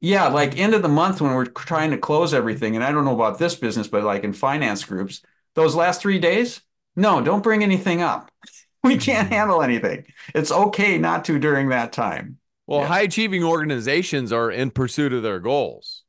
yeah, 0.00 0.28
like 0.28 0.56
end 0.56 0.72
of 0.72 0.80
the 0.80 0.88
month 0.88 1.20
when 1.20 1.34
we're 1.34 1.44
trying 1.44 1.90
to 1.90 1.98
close 1.98 2.32
everything, 2.32 2.74
and 2.74 2.82
I 2.82 2.90
don't 2.90 3.04
know 3.04 3.14
about 3.14 3.38
this 3.38 3.56
business, 3.56 3.86
but 3.86 4.02
like 4.02 4.24
in 4.24 4.32
finance 4.32 4.82
groups, 4.82 5.20
those 5.56 5.74
last 5.74 6.00
three 6.00 6.18
days, 6.18 6.62
no, 6.96 7.20
don't 7.20 7.42
bring 7.42 7.62
anything 7.62 8.00
up. 8.00 8.30
We 8.82 8.96
can't 8.96 9.26
mm-hmm. 9.26 9.34
handle 9.34 9.62
anything. 9.62 10.06
It's 10.34 10.50
okay 10.50 10.96
not 10.96 11.26
to 11.26 11.38
during 11.38 11.68
that 11.68 11.92
time. 11.92 12.39
Well, 12.70 12.82
yeah. 12.82 12.86
high 12.86 13.00
achieving 13.00 13.42
organizations 13.42 14.32
are 14.32 14.48
in 14.48 14.70
pursuit 14.70 15.12
of 15.12 15.24
their 15.24 15.40
goals. 15.40 16.04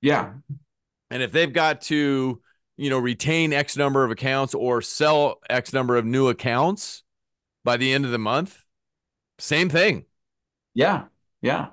Yeah. 0.00 0.34
And 1.10 1.24
if 1.24 1.32
they've 1.32 1.52
got 1.52 1.80
to, 1.82 2.40
you 2.76 2.90
know, 2.90 2.98
retain 2.98 3.52
X 3.52 3.76
number 3.76 4.04
of 4.04 4.12
accounts 4.12 4.54
or 4.54 4.80
sell 4.80 5.40
X 5.50 5.72
number 5.72 5.96
of 5.96 6.04
new 6.04 6.28
accounts 6.28 7.02
by 7.64 7.76
the 7.76 7.92
end 7.92 8.04
of 8.04 8.12
the 8.12 8.18
month, 8.18 8.64
same 9.40 9.68
thing. 9.68 10.04
Yeah. 10.72 11.06
Yeah. 11.42 11.70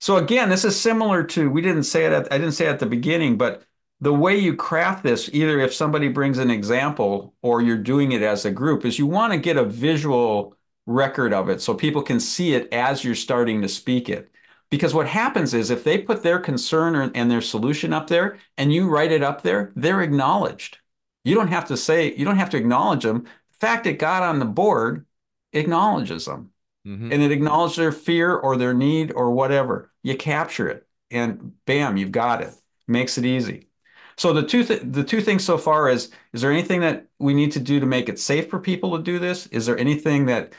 So 0.00 0.16
again, 0.16 0.48
this 0.48 0.64
is 0.64 0.78
similar 0.78 1.22
to 1.22 1.48
we 1.48 1.62
didn't 1.62 1.84
say 1.84 2.04
it 2.04 2.12
at, 2.12 2.32
I 2.32 2.38
didn't 2.38 2.54
say 2.54 2.66
it 2.66 2.70
at 2.70 2.80
the 2.80 2.86
beginning, 2.86 3.38
but 3.38 3.62
the 4.00 4.12
way 4.12 4.36
you 4.36 4.56
craft 4.56 5.04
this, 5.04 5.30
either 5.32 5.60
if 5.60 5.72
somebody 5.72 6.08
brings 6.08 6.38
an 6.38 6.50
example 6.50 7.32
or 7.42 7.62
you're 7.62 7.78
doing 7.78 8.10
it 8.10 8.22
as 8.22 8.44
a 8.44 8.50
group, 8.50 8.84
is 8.84 8.98
you 8.98 9.06
want 9.06 9.32
to 9.32 9.38
get 9.38 9.56
a 9.56 9.64
visual 9.64 10.56
record 10.86 11.32
of 11.32 11.48
it 11.48 11.60
so 11.60 11.74
people 11.74 12.02
can 12.02 12.20
see 12.20 12.54
it 12.54 12.72
as 12.72 13.04
you're 13.04 13.14
starting 13.14 13.62
to 13.62 13.68
speak 13.68 14.08
it. 14.08 14.30
Because 14.70 14.94
what 14.94 15.06
happens 15.06 15.52
is 15.52 15.70
if 15.70 15.84
they 15.84 15.98
put 15.98 16.22
their 16.22 16.38
concern 16.38 16.96
or, 16.96 17.10
and 17.14 17.30
their 17.30 17.42
solution 17.42 17.92
up 17.92 18.06
there 18.06 18.38
and 18.56 18.72
you 18.72 18.88
write 18.88 19.12
it 19.12 19.22
up 19.22 19.42
there, 19.42 19.72
they're 19.76 20.00
acknowledged. 20.00 20.78
You 21.24 21.34
don't 21.34 21.48
have 21.48 21.66
to 21.68 21.76
say, 21.76 22.14
you 22.14 22.24
don't 22.24 22.38
have 22.38 22.50
to 22.50 22.56
acknowledge 22.56 23.02
them. 23.02 23.24
The 23.24 23.58
fact 23.60 23.86
it 23.86 23.98
got 23.98 24.22
on 24.22 24.38
the 24.38 24.44
board 24.44 25.04
acknowledges 25.52 26.24
them. 26.24 26.50
Mm-hmm. 26.86 27.12
And 27.12 27.22
it 27.22 27.30
acknowledges 27.30 27.76
their 27.76 27.92
fear 27.92 28.34
or 28.34 28.56
their 28.56 28.74
need 28.74 29.12
or 29.12 29.30
whatever. 29.30 29.92
You 30.02 30.16
capture 30.16 30.68
it 30.68 30.86
and 31.10 31.52
bam, 31.66 31.96
you've 31.96 32.10
got 32.10 32.42
it. 32.42 32.54
Makes 32.88 33.18
it 33.18 33.24
easy. 33.24 33.68
So 34.16 34.32
the 34.32 34.42
two 34.42 34.64
th- 34.64 34.82
the 34.84 35.04
two 35.04 35.20
things 35.20 35.44
so 35.44 35.56
far 35.56 35.88
is 35.88 36.10
is 36.32 36.42
there 36.42 36.50
anything 36.50 36.80
that 36.80 37.06
we 37.18 37.34
need 37.34 37.52
to 37.52 37.60
do 37.60 37.80
to 37.80 37.86
make 37.86 38.08
it 38.08 38.18
safe 38.18 38.50
for 38.50 38.58
people 38.58 38.96
to 38.96 39.02
do 39.02 39.18
this? 39.18 39.46
Is 39.48 39.66
there 39.66 39.78
anything 39.78 40.26
that 40.26 40.52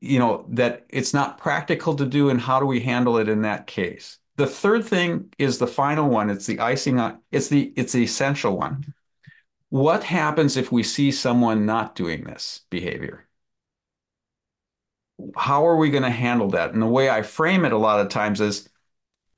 you 0.00 0.18
know 0.18 0.46
that 0.50 0.86
it's 0.88 1.14
not 1.14 1.38
practical 1.38 1.94
to 1.96 2.06
do 2.06 2.30
and 2.30 2.40
how 2.40 2.60
do 2.60 2.66
we 2.66 2.80
handle 2.80 3.18
it 3.18 3.28
in 3.28 3.42
that 3.42 3.66
case? 3.66 4.18
The 4.36 4.46
third 4.46 4.84
thing 4.84 5.32
is 5.38 5.58
the 5.58 5.66
final 5.66 6.08
one. 6.08 6.30
It's 6.30 6.46
the 6.46 6.60
icing 6.60 6.98
on 6.98 7.20
it's 7.30 7.48
the 7.48 7.72
it's 7.76 7.92
the 7.92 8.04
essential 8.04 8.56
one. 8.56 8.94
What 9.68 10.02
happens 10.04 10.56
if 10.56 10.72
we 10.72 10.82
see 10.82 11.12
someone 11.12 11.66
not 11.66 11.94
doing 11.94 12.24
this 12.24 12.62
behavior? 12.70 13.28
how 15.36 15.66
are 15.66 15.76
we 15.76 15.90
going 15.90 16.02
to 16.02 16.10
handle 16.10 16.48
that? 16.50 16.72
And 16.72 16.82
the 16.82 16.86
way 16.86 17.10
I 17.10 17.22
frame 17.22 17.64
it 17.64 17.72
a 17.72 17.78
lot 17.78 18.00
of 18.00 18.08
times 18.08 18.40
is, 18.40 18.68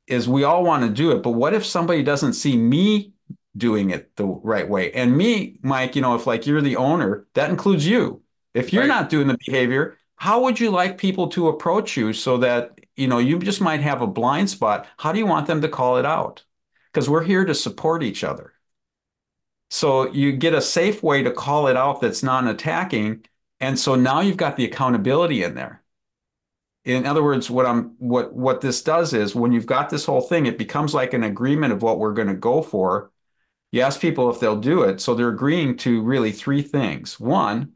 is 0.07 0.29
we 0.29 0.45
all 0.45 0.65
want 0.65 0.85
to 0.85 0.91
do 0.91 1.13
it, 1.13 1.23
but 1.23 1.31
what 1.31 1.55
if 1.55 1.65
somebody 1.65 2.03
doesn't 2.03 2.35
see 2.35 2.57
me 2.57 3.13
doing 3.57 3.91
it 3.91 4.15
the 4.17 4.27
right 4.27 4.69
way? 4.69 4.93
And 4.93 5.17
me, 5.17 5.59
Mike, 5.63 5.97
you 5.97 6.03
know, 6.03 6.15
if 6.15 6.27
like 6.27 6.47
you're 6.47 6.61
the 6.61 6.77
owner, 6.77 7.27
that 7.35 7.51
includes 7.51 7.87
you. 7.87 8.23
If 8.55 8.73
you're 8.73 8.83
right. 8.83 8.89
not 8.89 9.09
doing 9.09 9.29
the 9.29 9.39
behavior, 9.47 9.97
how 10.23 10.41
would 10.43 10.61
you 10.61 10.71
like 10.71 10.99
people 10.99 11.27
to 11.31 11.49
approach 11.49 11.97
you 11.97 12.13
so 12.13 12.37
that, 12.39 12.79
you 12.95 13.09
know, 13.09 13.19
you 13.19 13.41
just 13.41 13.61
might 13.61 13.81
have 13.81 14.03
a 14.03 14.07
blind 14.07 14.49
spot? 14.49 14.87
How 14.97 15.11
do 15.11 15.19
you 15.19 15.27
want 15.27 15.49
them 15.49 15.61
to 15.63 15.69
call 15.69 15.97
it 15.97 16.07
out? 16.07 16.45
Because 16.93 17.11
we're 17.11 17.25
here 17.25 17.45
to 17.45 17.57
support 17.57 18.05
each 18.05 18.23
other. 18.23 18.53
So 19.69 20.13
you 20.13 20.31
get 20.31 20.55
a 20.55 20.61
safe 20.61 21.03
way 21.03 21.25
to 21.25 21.33
call 21.33 21.67
it 21.67 21.77
out 21.77 22.01
that's 22.01 22.23
non-attacking 22.23 23.25
and 23.59 23.77
so 23.77 23.97
now 23.97 24.21
you've 24.21 24.37
got 24.37 24.57
the 24.57 24.65
accountability 24.65 25.43
in 25.43 25.57
there. 25.57 25.83
In 26.85 27.05
other 27.05 27.25
words, 27.25 27.51
what 27.51 27.67
I'm 27.67 27.97
what 27.99 28.33
what 28.33 28.61
this 28.61 28.81
does 28.81 29.15
is 29.15 29.35
when 29.35 29.51
you've 29.51 29.67
got 29.67 29.91
this 29.91 30.05
whole 30.05 30.21
thing, 30.21 30.47
it 30.47 30.57
becomes 30.57 30.95
like 30.95 31.15
an 31.15 31.25
agreement 31.25 31.73
of 31.73 31.83
what 31.83 31.99
we're 31.99 32.13
going 32.13 32.29
to 32.29 32.35
go 32.35 32.63
for. 32.63 33.11
You 33.73 33.81
ask 33.81 34.01
people 34.01 34.31
if 34.31 34.39
they'll 34.39 34.61
do 34.61 34.83
it. 34.83 35.01
So 35.01 35.15
they're 35.17 35.29
agreeing 35.31 35.79
to 35.79 36.01
really 36.03 36.31
three 36.31 36.63
things. 36.63 37.19
One, 37.19 37.73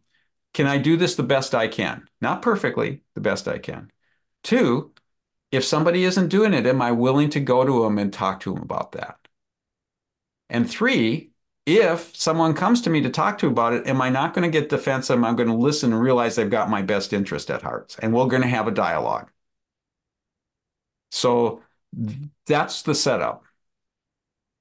can 0.56 0.66
I 0.66 0.78
do 0.78 0.96
this 0.96 1.16
the 1.16 1.22
best 1.22 1.54
I 1.54 1.68
can? 1.68 2.08
Not 2.22 2.40
perfectly, 2.40 3.02
the 3.14 3.20
best 3.20 3.46
I 3.46 3.58
can. 3.58 3.90
Two, 4.42 4.92
if 5.52 5.64
somebody 5.64 6.04
isn't 6.04 6.28
doing 6.28 6.54
it, 6.54 6.66
am 6.66 6.80
I 6.80 6.92
willing 6.92 7.28
to 7.30 7.40
go 7.40 7.62
to 7.62 7.82
them 7.82 7.98
and 7.98 8.10
talk 8.10 8.40
to 8.40 8.54
them 8.54 8.62
about 8.62 8.92
that? 8.92 9.18
And 10.48 10.68
three, 10.68 11.32
if 11.66 12.16
someone 12.16 12.54
comes 12.54 12.80
to 12.80 12.90
me 12.90 13.02
to 13.02 13.10
talk 13.10 13.36
to 13.38 13.48
about 13.48 13.74
it, 13.74 13.86
am 13.86 14.00
I 14.00 14.08
not 14.08 14.32
going 14.32 14.50
to 14.50 14.60
get 14.60 14.70
defensive? 14.70 15.22
I'm 15.22 15.36
going 15.36 15.50
to 15.50 15.54
listen 15.54 15.92
and 15.92 16.00
realize 16.00 16.36
they've 16.36 16.48
got 16.48 16.70
my 16.70 16.80
best 16.80 17.12
interest 17.12 17.50
at 17.50 17.60
heart, 17.60 17.94
and 17.98 18.14
we're 18.14 18.24
going 18.24 18.40
to 18.40 18.48
have 18.48 18.66
a 18.66 18.70
dialogue. 18.70 19.30
So 21.10 21.60
that's 22.46 22.80
the 22.80 22.94
setup. 22.94 23.44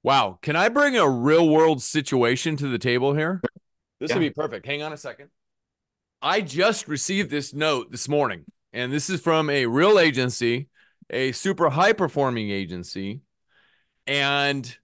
Wow. 0.02 0.40
Can 0.42 0.56
I 0.56 0.68
bring 0.68 0.98
a 0.98 1.08
real 1.08 1.48
world 1.48 1.82
situation 1.82 2.58
to 2.58 2.68
the 2.68 2.78
table 2.78 3.14
here? 3.14 3.40
This 3.98 4.10
yeah. 4.10 4.16
would 4.16 4.20
be 4.20 4.30
perfect. 4.30 4.66
Hang 4.66 4.82
on 4.82 4.92
a 4.92 4.98
second. 4.98 5.30
I 6.26 6.40
just 6.40 6.88
received 6.88 7.30
this 7.30 7.54
note 7.54 7.92
this 7.92 8.08
morning, 8.08 8.46
and 8.72 8.92
this 8.92 9.08
is 9.08 9.20
from 9.20 9.48
a 9.48 9.66
real 9.66 9.96
agency, 9.96 10.66
a 11.08 11.30
super 11.30 11.70
high 11.70 11.92
performing 11.92 12.50
agency. 12.50 13.20
And 14.08 14.76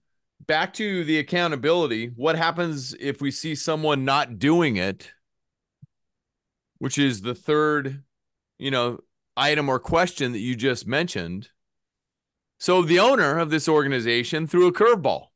back 0.47 0.73
to 0.75 1.03
the 1.03 1.19
accountability. 1.19 2.13
What 2.15 2.37
happens 2.37 2.95
if 3.01 3.21
we 3.21 3.33
see 3.33 3.57
someone 3.57 4.05
not 4.05 4.39
doing 4.39 4.77
it? 4.77 5.11
Which 6.79 6.97
is 6.97 7.23
the 7.23 7.35
third, 7.35 8.05
you 8.61 8.71
know, 8.71 9.01
item 9.37 9.69
or 9.69 9.81
question 9.81 10.31
that 10.31 10.39
you 10.39 10.55
just 10.55 10.87
mentioned. 10.87 11.49
So 12.61 12.83
the 12.83 13.01
owner 13.01 13.41
of 13.41 13.51
this 13.51 13.69
organization 13.69 14.47
threw 14.47 14.69
a 14.69 14.73
curveball. 14.73 15.27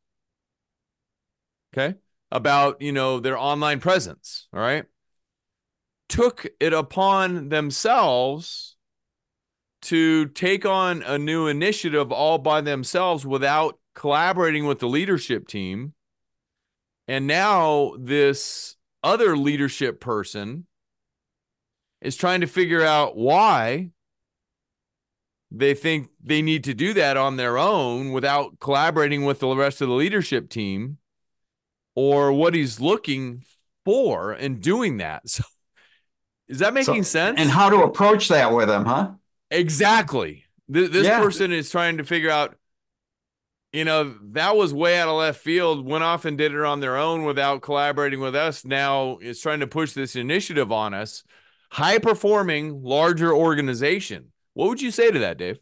Okay. 1.76 1.96
About, 2.30 2.80
you 2.80 2.92
know, 2.92 3.18
their 3.18 3.36
online 3.36 3.80
presence. 3.80 4.46
All 4.54 4.60
right. 4.60 4.84
Took 6.08 6.46
it 6.60 6.72
upon 6.72 7.48
themselves 7.48 8.76
to 9.82 10.26
take 10.26 10.64
on 10.64 11.02
a 11.02 11.18
new 11.18 11.46
initiative 11.46 12.10
all 12.10 12.38
by 12.38 12.60
themselves 12.60 13.26
without 13.26 13.78
collaborating 13.94 14.66
with 14.66 14.78
the 14.78 14.88
leadership 14.88 15.48
team. 15.48 15.94
And 17.08 17.26
now 17.26 17.94
this 17.98 18.76
other 19.02 19.36
leadership 19.36 20.00
person 20.00 20.66
is 22.00 22.16
trying 22.16 22.40
to 22.40 22.46
figure 22.46 22.84
out 22.84 23.16
why 23.16 23.90
they 25.50 25.74
think 25.74 26.08
they 26.22 26.42
need 26.42 26.64
to 26.64 26.74
do 26.74 26.92
that 26.94 27.16
on 27.16 27.36
their 27.36 27.56
own 27.56 28.12
without 28.12 28.58
collaborating 28.58 29.24
with 29.24 29.40
the 29.40 29.48
rest 29.54 29.80
of 29.80 29.88
the 29.88 29.94
leadership 29.94 30.48
team 30.48 30.98
or 31.94 32.32
what 32.32 32.54
he's 32.54 32.80
looking 32.80 33.44
for 33.84 34.34
in 34.34 34.60
doing 34.60 34.98
that. 34.98 35.22
So 35.30 35.44
is 36.48 36.58
that 36.60 36.74
making 36.74 37.02
so, 37.02 37.10
sense? 37.10 37.40
And 37.40 37.50
how 37.50 37.70
to 37.70 37.82
approach 37.82 38.28
that 38.28 38.52
with 38.52 38.68
them, 38.68 38.84
huh? 38.84 39.12
Exactly. 39.50 40.44
Th- 40.72 40.90
this 40.90 41.06
yeah. 41.06 41.20
person 41.20 41.52
is 41.52 41.70
trying 41.70 41.98
to 41.98 42.04
figure 42.04 42.30
out 42.30 42.56
you 43.76 43.84
know, 43.84 44.14
that 44.32 44.56
was 44.56 44.72
way 44.72 44.98
out 44.98 45.08
of 45.08 45.16
left 45.16 45.40
field, 45.40 45.84
went 45.84 46.02
off 46.02 46.24
and 46.24 46.38
did 46.38 46.54
it 46.54 46.64
on 46.64 46.80
their 46.80 46.96
own 46.96 47.24
without 47.24 47.60
collaborating 47.60 48.20
with 48.20 48.34
us. 48.34 48.64
Now 48.64 49.18
it's 49.20 49.42
trying 49.42 49.60
to 49.60 49.66
push 49.66 49.92
this 49.92 50.16
initiative 50.16 50.72
on 50.72 50.94
us. 50.94 51.24
High 51.72 51.98
performing, 51.98 52.82
larger 52.82 53.34
organization. 53.34 54.32
What 54.54 54.70
would 54.70 54.80
you 54.80 54.90
say 54.90 55.10
to 55.10 55.18
that, 55.18 55.36
Dave? 55.36 55.58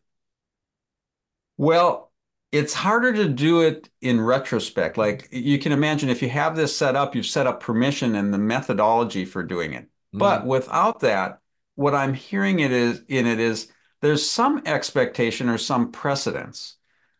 Well, 1.56 2.12
it's 2.52 2.72
harder 2.72 3.12
to 3.14 3.28
do 3.28 3.62
it 3.62 3.88
in 4.00 4.20
retrospect. 4.20 4.96
Like 4.96 5.28
you 5.32 5.58
can 5.58 5.72
imagine 5.72 6.08
if 6.08 6.22
you 6.22 6.28
have 6.28 6.54
this 6.54 6.76
set 6.76 6.94
up, 6.94 7.16
you've 7.16 7.26
set 7.26 7.48
up 7.48 7.60
permission 7.60 8.14
and 8.14 8.32
the 8.32 8.38
methodology 8.38 9.24
for 9.24 9.42
doing 9.42 9.72
it. 9.72 9.88
Mm-hmm. 10.14 10.18
But 10.18 10.46
without 10.46 11.00
that, 11.00 11.40
what 11.74 11.94
I'm 11.94 12.14
hearing 12.14 12.60
it 12.60 12.70
is 12.70 13.02
in 13.08 13.26
it 13.26 13.40
is 13.40 13.68
there's 14.00 14.28
some 14.28 14.62
expectation 14.64 15.48
or 15.48 15.58
some 15.58 15.90
precedence 15.90 16.76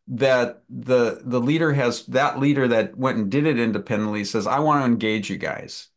that 0.07 0.63
the 0.69 1.23
the 1.25 1.41
leader 1.41 1.73
has 1.73 2.07
that 2.07 2.39
leader 2.39 2.69
that 2.69 2.97
went 2.97 3.19
and 3.19 3.31
did 3.31 3.47
it 3.47 3.59
independently 3.59 4.23
says, 4.25 4.47
I 4.47 4.61
want 4.61 4.83
to 4.83 4.87
engage 4.87 5.29
you 5.29 5.39
guys. 5.39 5.89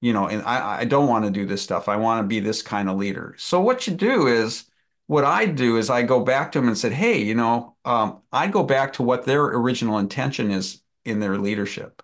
You 0.00 0.12
know, 0.12 0.26
and 0.26 0.42
I, 0.42 0.80
I 0.80 0.84
don't 0.84 1.08
want 1.08 1.24
to 1.24 1.30
do 1.30 1.46
this 1.46 1.62
stuff. 1.62 1.88
I 1.88 1.96
want 1.96 2.22
to 2.22 2.26
be 2.26 2.40
this 2.40 2.60
kind 2.62 2.90
of 2.90 2.96
leader. 2.96 3.34
So 3.38 3.60
what 3.60 3.86
you 3.86 3.94
do 3.94 4.26
is 4.26 4.64
what 5.06 5.24
I 5.24 5.46
do 5.46 5.78
is 5.78 5.88
I 5.88 6.02
go 6.02 6.20
back 6.20 6.52
to 6.52 6.58
them 6.58 6.68
and 6.68 6.76
said, 6.76 6.92
hey, 6.92 7.22
you 7.22 7.34
know, 7.34 7.76
um, 7.84 8.20
I 8.32 8.48
go 8.48 8.64
back 8.64 8.94
to 8.94 9.02
what 9.02 9.24
their 9.24 9.44
original 9.44 9.98
intention 9.98 10.50
is 10.50 10.82
in 11.04 11.20
their 11.20 11.38
leadership 11.38 12.02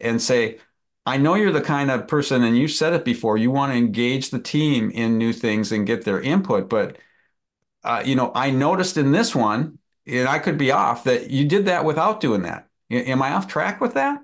and 0.00 0.20
say, 0.20 0.60
I 1.08 1.16
know 1.16 1.36
you're 1.36 1.52
the 1.52 1.62
kind 1.62 1.90
of 1.90 2.06
person, 2.06 2.44
and 2.44 2.56
you 2.58 2.68
said 2.68 2.92
it 2.92 3.02
before, 3.02 3.38
you 3.38 3.50
want 3.50 3.72
to 3.72 3.78
engage 3.78 4.28
the 4.28 4.38
team 4.38 4.90
in 4.90 5.16
new 5.16 5.32
things 5.32 5.72
and 5.72 5.86
get 5.86 6.04
their 6.04 6.20
input. 6.20 6.68
But, 6.68 6.98
uh, 7.82 8.02
you 8.04 8.14
know, 8.14 8.30
I 8.34 8.50
noticed 8.50 8.98
in 8.98 9.10
this 9.10 9.34
one, 9.34 9.78
and 10.06 10.28
I 10.28 10.38
could 10.38 10.58
be 10.58 10.70
off, 10.70 11.04
that 11.04 11.30
you 11.30 11.48
did 11.48 11.64
that 11.64 11.86
without 11.86 12.20
doing 12.20 12.42
that. 12.42 12.68
Am 12.90 13.22
I 13.22 13.32
off 13.32 13.48
track 13.48 13.80
with 13.80 13.94
that? 13.94 14.20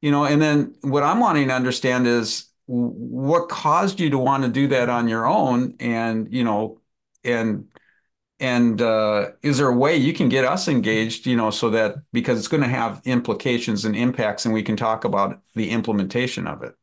You 0.00 0.12
know, 0.12 0.24
and 0.24 0.40
then 0.40 0.76
what 0.82 1.02
I'm 1.02 1.18
wanting 1.18 1.48
to 1.48 1.54
understand 1.54 2.06
is 2.06 2.50
what 2.66 3.48
caused 3.48 3.98
you 3.98 4.10
to 4.10 4.18
want 4.18 4.44
to 4.44 4.48
do 4.48 4.68
that 4.68 4.88
on 4.88 5.08
your 5.08 5.26
own 5.26 5.74
and 5.80 6.32
you 6.32 6.42
know 6.42 6.80
and 7.24 7.66
and 8.38 8.82
uh, 8.82 9.30
is 9.42 9.58
there 9.58 9.68
a 9.68 9.76
way 9.76 9.96
you 9.96 10.12
can 10.12 10.28
get 10.28 10.44
us 10.44 10.68
engaged 10.68 11.26
you 11.26 11.36
know 11.36 11.50
so 11.50 11.70
that 11.70 11.96
because 12.12 12.38
it's 12.38 12.48
going 12.48 12.62
to 12.62 12.68
have 12.68 13.00
implications 13.04 13.84
and 13.84 13.96
impacts 13.96 14.44
and 14.44 14.54
we 14.54 14.62
can 14.62 14.76
talk 14.76 15.04
about 15.04 15.40
the 15.54 15.70
implementation 15.70 16.46
of 16.46 16.62
it 16.62 16.74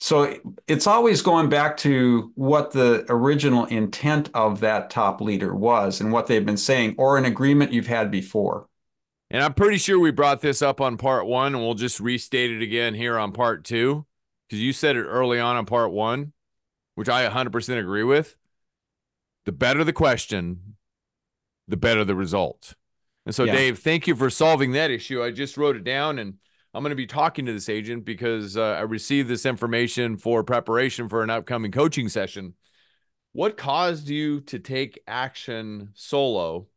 so 0.00 0.36
it's 0.66 0.86
always 0.86 1.22
going 1.22 1.48
back 1.48 1.76
to 1.76 2.32
what 2.34 2.72
the 2.72 3.06
original 3.08 3.66
intent 3.66 4.28
of 4.34 4.60
that 4.60 4.90
top 4.90 5.20
leader 5.20 5.54
was 5.54 6.00
and 6.00 6.12
what 6.12 6.26
they've 6.26 6.46
been 6.46 6.56
saying 6.56 6.94
or 6.98 7.16
an 7.16 7.24
agreement 7.24 7.72
you've 7.72 7.86
had 7.86 8.10
before 8.10 8.66
and 9.30 9.42
i'm 9.42 9.54
pretty 9.54 9.78
sure 9.78 9.98
we 9.98 10.10
brought 10.10 10.40
this 10.40 10.60
up 10.60 10.80
on 10.80 10.96
part 10.96 11.26
one 11.26 11.54
and 11.54 11.62
we'll 11.62 11.74
just 11.74 12.00
restate 12.00 12.50
it 12.50 12.62
again 12.62 12.94
here 12.94 13.18
on 13.18 13.32
part 13.32 13.64
two 13.64 14.04
because 14.52 14.60
you 14.60 14.74
said 14.74 14.96
it 14.96 15.04
early 15.04 15.40
on 15.40 15.56
in 15.56 15.64
part 15.64 15.92
one, 15.92 16.34
which 16.94 17.08
I 17.08 17.26
100% 17.26 17.78
agree 17.78 18.04
with. 18.04 18.36
The 19.44 19.52
better 19.52 19.84
the 19.84 19.92
question, 19.92 20.76
the 21.68 21.76
better 21.76 22.04
the 22.04 22.14
result. 22.14 22.74
And 23.26 23.34
so, 23.34 23.44
yeah. 23.44 23.52
Dave, 23.52 23.78
thank 23.78 24.06
you 24.06 24.16
for 24.16 24.30
solving 24.30 24.72
that 24.72 24.90
issue. 24.90 25.22
I 25.22 25.30
just 25.30 25.56
wrote 25.56 25.76
it 25.76 25.84
down 25.84 26.18
and 26.18 26.34
I'm 26.74 26.82
going 26.82 26.90
to 26.90 26.96
be 26.96 27.06
talking 27.06 27.46
to 27.46 27.52
this 27.52 27.68
agent 27.68 28.04
because 28.04 28.56
uh, 28.56 28.62
I 28.62 28.80
received 28.80 29.28
this 29.28 29.44
information 29.46 30.16
for 30.16 30.42
preparation 30.42 31.08
for 31.08 31.22
an 31.22 31.30
upcoming 31.30 31.70
coaching 31.70 32.08
session. 32.08 32.54
What 33.32 33.56
caused 33.56 34.08
you 34.08 34.40
to 34.42 34.58
take 34.58 35.02
action 35.06 35.90
solo? 35.94 36.68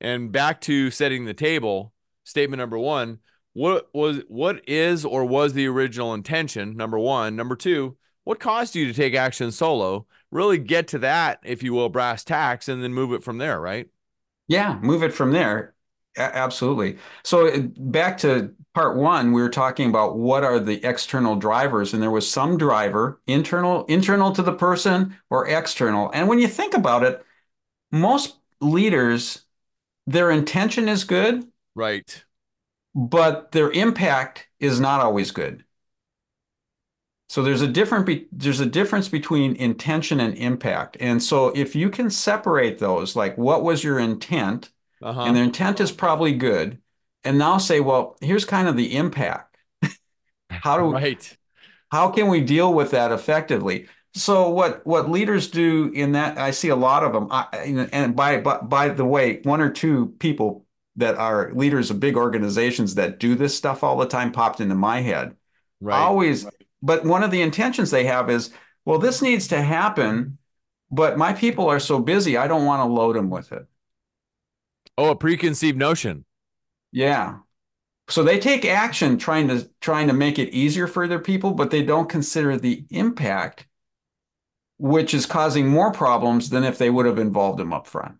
And 0.00 0.32
back 0.32 0.62
to 0.62 0.90
setting 0.90 1.26
the 1.26 1.34
table, 1.34 1.92
statement 2.24 2.58
number 2.58 2.78
one 2.78 3.18
what 3.52 3.88
was 3.92 4.20
what 4.28 4.62
is 4.68 5.04
or 5.04 5.24
was 5.24 5.52
the 5.52 5.66
original 5.66 6.14
intention 6.14 6.76
number 6.76 6.98
one 6.98 7.34
number 7.34 7.56
two 7.56 7.96
what 8.24 8.38
caused 8.38 8.76
you 8.76 8.86
to 8.86 8.94
take 8.94 9.14
action 9.14 9.50
solo 9.50 10.06
really 10.30 10.58
get 10.58 10.88
to 10.88 10.98
that 10.98 11.40
if 11.44 11.62
you 11.62 11.72
will 11.72 11.88
brass 11.88 12.24
tacks 12.24 12.68
and 12.68 12.82
then 12.82 12.92
move 12.94 13.12
it 13.12 13.22
from 13.22 13.38
there 13.38 13.60
right? 13.60 13.88
Yeah 14.48 14.78
move 14.82 15.02
it 15.02 15.12
from 15.12 15.32
there. 15.32 15.74
A- 16.16 16.36
absolutely. 16.36 16.98
So 17.22 17.48
uh, 17.48 17.58
back 17.76 18.18
to 18.18 18.52
part 18.74 18.96
one 18.96 19.32
we 19.32 19.42
were 19.42 19.48
talking 19.50 19.88
about 19.88 20.16
what 20.16 20.44
are 20.44 20.60
the 20.60 20.84
external 20.84 21.36
drivers 21.36 21.92
and 21.92 22.02
there 22.02 22.10
was 22.10 22.30
some 22.30 22.56
driver 22.58 23.20
internal 23.26 23.84
internal 23.86 24.32
to 24.32 24.42
the 24.42 24.52
person 24.52 25.16
or 25.30 25.48
external. 25.48 26.10
And 26.12 26.28
when 26.28 26.38
you 26.38 26.48
think 26.48 26.74
about 26.74 27.02
it 27.02 27.24
most 27.92 28.36
leaders 28.60 29.42
their 30.06 30.30
intention 30.30 30.88
is 30.88 31.04
good 31.04 31.46
right. 31.74 32.24
but 32.94 33.52
their 33.52 33.70
impact 33.72 34.48
is 34.58 34.80
not 34.80 35.00
always 35.00 35.30
good. 35.30 35.64
So 37.30 37.44
there's 37.44 37.62
a 37.62 37.68
different 37.68 38.06
be- 38.06 38.26
there's 38.32 38.58
a 38.58 38.66
difference 38.66 39.08
between 39.08 39.54
intention 39.54 40.18
and 40.18 40.36
impact. 40.36 40.96
And 40.98 41.22
so 41.22 41.50
if 41.50 41.76
you 41.76 41.88
can 41.88 42.10
separate 42.10 42.80
those, 42.80 43.14
like 43.14 43.38
what 43.38 43.62
was 43.62 43.84
your 43.84 44.00
intent, 44.00 44.72
uh-huh. 45.00 45.22
and 45.22 45.36
their 45.36 45.44
intent 45.44 45.78
is 45.78 45.92
probably 45.92 46.32
good, 46.32 46.78
and 47.22 47.38
now 47.38 47.58
say, 47.58 47.78
well, 47.78 48.16
here's 48.20 48.44
kind 48.44 48.66
of 48.66 48.76
the 48.76 48.96
impact. 48.96 49.58
how 50.50 50.76
do 50.76 50.90
right? 50.90 51.36
How 51.92 52.08
can 52.10 52.26
we 52.26 52.40
deal 52.40 52.74
with 52.74 52.90
that 52.90 53.12
effectively? 53.12 53.86
So 54.12 54.50
what 54.50 54.84
what 54.84 55.08
leaders 55.08 55.48
do 55.52 55.92
in 55.94 56.10
that, 56.12 56.36
I 56.36 56.50
see 56.50 56.70
a 56.70 56.74
lot 56.74 57.04
of 57.04 57.12
them. 57.12 57.28
I, 57.30 57.46
and 57.92 58.16
by, 58.16 58.40
by 58.40 58.58
by 58.58 58.88
the 58.88 59.04
way, 59.04 59.40
one 59.44 59.60
or 59.60 59.70
two 59.70 60.16
people 60.18 60.66
that 60.96 61.14
are 61.14 61.52
leaders 61.54 61.92
of 61.92 62.00
big 62.00 62.16
organizations 62.16 62.96
that 62.96 63.20
do 63.20 63.36
this 63.36 63.56
stuff 63.56 63.84
all 63.84 63.98
the 63.98 64.06
time 64.08 64.32
popped 64.32 64.60
into 64.60 64.74
my 64.74 65.00
head. 65.00 65.36
Right. 65.80 65.96
Always, 65.96 66.44
but 66.82 67.04
one 67.04 67.22
of 67.22 67.30
the 67.30 67.42
intentions 67.42 67.90
they 67.90 68.04
have 68.04 68.30
is, 68.30 68.50
well, 68.84 68.98
this 68.98 69.22
needs 69.22 69.48
to 69.48 69.60
happen, 69.60 70.38
but 70.90 71.18
my 71.18 71.32
people 71.32 71.68
are 71.68 71.80
so 71.80 71.98
busy, 71.98 72.36
I 72.36 72.46
don't 72.46 72.66
want 72.66 72.80
to 72.80 72.92
load 72.92 73.16
them 73.16 73.30
with 73.30 73.52
it. 73.52 73.66
Oh, 74.98 75.10
a 75.10 75.16
preconceived 75.16 75.78
notion. 75.78 76.24
Yeah. 76.92 77.38
So 78.08 78.24
they 78.24 78.40
take 78.40 78.64
action 78.64 79.18
trying 79.18 79.48
to 79.48 79.70
trying 79.80 80.08
to 80.08 80.12
make 80.12 80.38
it 80.38 80.52
easier 80.52 80.86
for 80.86 81.06
their 81.06 81.20
people, 81.20 81.52
but 81.52 81.70
they 81.70 81.82
don't 81.82 82.08
consider 82.08 82.56
the 82.56 82.84
impact, 82.90 83.66
which 84.78 85.14
is 85.14 85.26
causing 85.26 85.68
more 85.68 85.92
problems 85.92 86.50
than 86.50 86.64
if 86.64 86.76
they 86.76 86.90
would 86.90 87.06
have 87.06 87.18
involved 87.18 87.58
them 87.58 87.72
up 87.72 87.86
front 87.86 88.16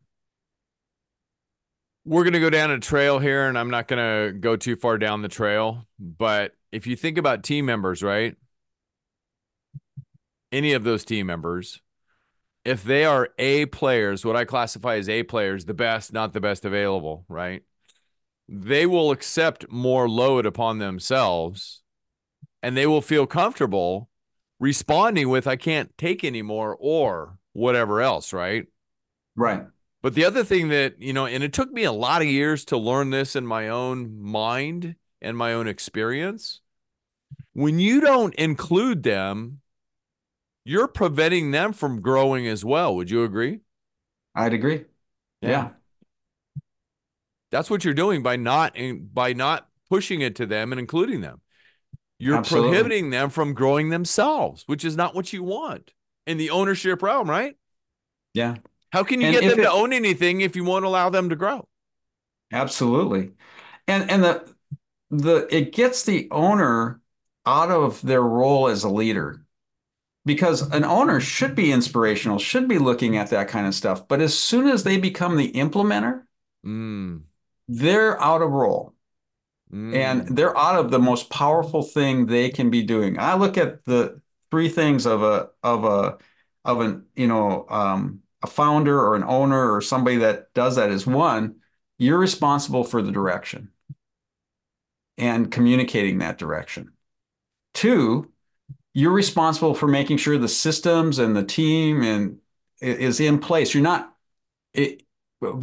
we're 2.05 2.25
going 2.25 2.33
to 2.33 2.41
go 2.41 2.51
down 2.51 2.71
a 2.71 2.79
trail 2.79 3.19
here 3.19 3.47
and 3.47 3.59
I'm 3.59 3.71
not 3.71 3.89
going 3.89 4.33
to 4.33 4.33
go 4.39 4.57
too 4.57 4.77
far 4.77 4.99
down 4.99 5.23
the 5.23 5.29
trail, 5.29 5.87
but 5.99 6.53
if 6.73 6.87
you 6.87 6.97
think 6.97 7.19
about 7.19 7.45
team 7.45 7.67
members, 7.67 8.03
right? 8.03 8.37
Any 10.53 10.73
of 10.73 10.85
those 10.85 11.05
team 11.05 11.27
members, 11.27 11.81
if 12.65 12.83
they 12.83 13.05
are 13.05 13.31
A 13.39 13.67
players, 13.67 14.25
what 14.25 14.37
I 14.37 14.45
classify 14.45 14.97
as 14.97 15.09
A 15.09 15.23
players, 15.23 15.65
the 15.65 15.75
best, 15.75 16.13
not 16.13 16.33
the 16.33 16.41
best 16.41 16.65
available, 16.65 17.25
right? 17.29 17.63
They 18.49 18.85
will 18.85 19.13
accept 19.13 19.71
more 19.71 20.09
load 20.09 20.45
upon 20.45 20.79
themselves 20.79 21.83
and 22.63 22.77
they 22.77 22.87
will 22.87 23.01
feel 23.01 23.27
comfortable 23.27 24.09
responding 24.59 25.29
with, 25.29 25.47
I 25.47 25.57
can't 25.57 25.97
take 25.97 26.23
anymore 26.25 26.77
or 26.79 27.39
whatever 27.53 28.01
else, 28.01 28.33
right? 28.33 28.67
Right. 29.35 29.65
But 30.03 30.15
the 30.15 30.25
other 30.25 30.45
thing 30.45 30.69
that, 30.69 31.01
you 31.01 31.13
know, 31.13 31.27
and 31.27 31.43
it 31.43 31.53
took 31.53 31.71
me 31.71 31.85
a 31.85 31.93
lot 31.93 32.23
of 32.23 32.29
years 32.29 32.65
to 32.67 32.77
learn 32.77 33.11
this 33.11 33.37
in 33.37 33.47
my 33.47 33.69
own 33.69 34.21
mind 34.21 34.97
and 35.21 35.37
my 35.37 35.55
own 35.55 35.67
experience. 35.67 36.61
When 37.53 37.79
you 37.79 38.01
don't 38.01 38.35
include 38.35 39.03
them, 39.03 39.61
you're 40.65 40.89
preventing 40.89 41.51
them 41.51 41.73
from 41.73 42.01
growing 42.01 42.47
as 42.47 42.65
well. 42.65 42.95
Would 42.97 43.11
you 43.11 43.25
agree? 43.25 43.61
I'd 44.35 44.55
agree. 44.55 44.85
Yeah. 45.41 45.51
yeah. 45.51 45.69
That's 47.51 47.71
what 47.71 47.85
you're 47.85 47.95
doing 47.95 48.23
by 48.23 48.37
not 48.37 48.77
by 49.13 49.33
not 49.33 49.69
pushing 49.89 50.21
it 50.21 50.37
to 50.37 50.47
them 50.47 50.73
and 50.73 50.79
including 50.79 51.21
them. 51.21 51.41
You're 52.19 52.37
Absolutely. 52.37 52.71
prohibiting 52.71 53.11
them 53.11 53.31
from 53.31 53.55
growing 53.55 53.89
themselves, 53.89 54.65
which 54.67 54.85
is 54.85 54.97
not 54.97 55.15
what 55.15 55.33
you 55.33 55.43
want 55.43 55.93
in 56.27 56.37
the 56.37 56.51
ownership 56.51 57.03
realm, 57.03 57.29
right? 57.29 57.57
Yeah. 58.35 58.57
How 58.93 59.03
can 59.05 59.21
you 59.21 59.29
and 59.29 59.35
get 59.35 59.49
them 59.49 59.61
it, 59.61 59.63
to 59.63 59.71
own 59.71 59.93
anything 59.93 60.43
if 60.43 60.55
you 60.55 60.65
won't 60.65 60.85
allow 60.85 61.11
them 61.11 61.31
to 61.31 61.37
grow? 61.37 61.67
Absolutely. 62.53 63.33
And 63.89 64.11
and 64.11 64.23
the 64.23 64.55
the 65.11 65.49
it 65.55 65.73
gets 65.73 66.05
the 66.05 66.29
owner 66.31 67.01
out 67.47 67.71
of 67.71 68.03
their 68.03 68.23
role 68.23 68.69
as 68.69 68.85
a 68.85 68.89
leader 68.89 69.45
because 70.25 70.63
an 70.71 70.85
owner 70.85 71.21
should 71.21 71.55
be 71.55 71.73
inspirational, 71.73 72.39
should 72.39 72.69
be 72.69 72.79
looking 72.79 73.17
at 73.17 73.31
that 73.31 73.49
kind 73.49 73.67
of 73.67 73.75
stuff. 73.75 74.07
But 74.07 74.21
as 74.21 74.39
soon 74.39 74.69
as 74.69 74.85
they 74.85 74.99
become 74.99 75.37
the 75.37 75.53
implementer, 75.53 76.23
mm. 76.65 77.23
they're 77.69 78.21
out 78.21 78.43
of 78.43 78.51
role. 78.51 78.95
Mm. 79.73 79.95
And 79.95 80.37
they're 80.37 80.57
out 80.57 80.79
of 80.79 80.91
the 80.91 80.99
most 80.99 81.31
powerful 81.31 81.83
thing 81.83 82.27
they 82.27 82.51
can 82.51 82.71
be 82.71 82.83
doing. 82.83 83.19
I 83.19 83.35
look 83.35 83.57
at 83.57 83.85
the 83.85 84.21
three 84.51 84.69
things 84.69 85.07
of 85.07 85.23
a 85.23 85.51
of 85.63 85.85
a 85.85 86.19
of 86.65 86.81
an 86.81 87.07
you 87.15 87.29
know 87.29 87.67
um, 87.69 88.23
a 88.43 88.47
founder 88.47 88.99
or 88.99 89.15
an 89.15 89.25
owner 89.25 89.73
or 89.73 89.81
somebody 89.81 90.19
that 90.19 90.53
does 90.55 90.77
that 90.77 90.91
is 90.91 91.07
one, 91.07 91.57
you're 91.99 92.19
responsible 92.19 92.85
for 92.85 93.03
the 93.03 93.13
direction 93.13 93.71
and 95.19 95.51
communicating 95.53 96.19
that 96.19 96.39
direction. 96.39 96.93
Two, 97.75 98.33
you're 98.93 99.13
responsible 99.13 99.75
for 99.75 99.87
making 99.87 100.17
sure 100.17 100.39
the 100.39 100.49
systems 100.49 101.19
and 101.19 101.37
the 101.37 101.45
team 101.45 102.03
and 102.03 102.39
is 102.81 103.21
in 103.21 103.39
place. 103.39 103.75
You're 103.75 103.83
not 103.83 104.15
it, 104.75 105.03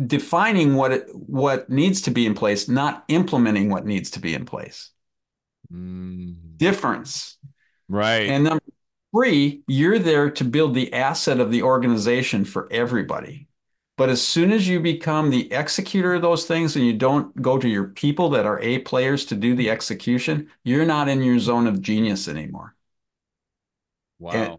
defining 0.05 0.75
what 0.75 0.91
it, 0.91 1.07
what 1.13 1.69
needs 1.69 2.01
to 2.03 2.11
be 2.11 2.25
in 2.25 2.33
place, 2.33 2.67
not 2.67 3.03
implementing 3.07 3.69
what 3.69 3.85
needs 3.85 4.11
to 4.11 4.19
be 4.19 4.33
in 4.33 4.45
place. 4.45 4.91
Mm. 5.71 6.57
Difference. 6.57 7.37
Right. 7.89 8.29
And 8.29 8.45
number 8.45 8.63
three, 9.13 9.63
you're 9.67 9.99
there 9.99 10.29
to 10.31 10.43
build 10.43 10.73
the 10.73 10.93
asset 10.93 11.39
of 11.39 11.51
the 11.51 11.63
organization 11.63 12.45
for 12.45 12.67
everybody. 12.71 13.47
But 13.97 14.09
as 14.09 14.21
soon 14.21 14.51
as 14.51 14.67
you 14.67 14.79
become 14.79 15.31
the 15.31 15.51
executor 15.51 16.13
of 16.13 16.21
those 16.21 16.45
things 16.45 16.75
and 16.75 16.85
you 16.85 16.93
don't 16.93 17.41
go 17.41 17.57
to 17.57 17.67
your 17.67 17.85
people 17.85 18.29
that 18.29 18.45
are 18.45 18.59
A 18.61 18.79
players 18.79 19.25
to 19.25 19.35
do 19.35 19.55
the 19.55 19.71
execution, 19.71 20.49
you're 20.63 20.85
not 20.85 21.09
in 21.09 21.23
your 21.23 21.39
zone 21.39 21.65
of 21.65 21.81
genius 21.81 22.27
anymore. 22.27 22.75
Wow. 24.19 24.31
And 24.31 24.57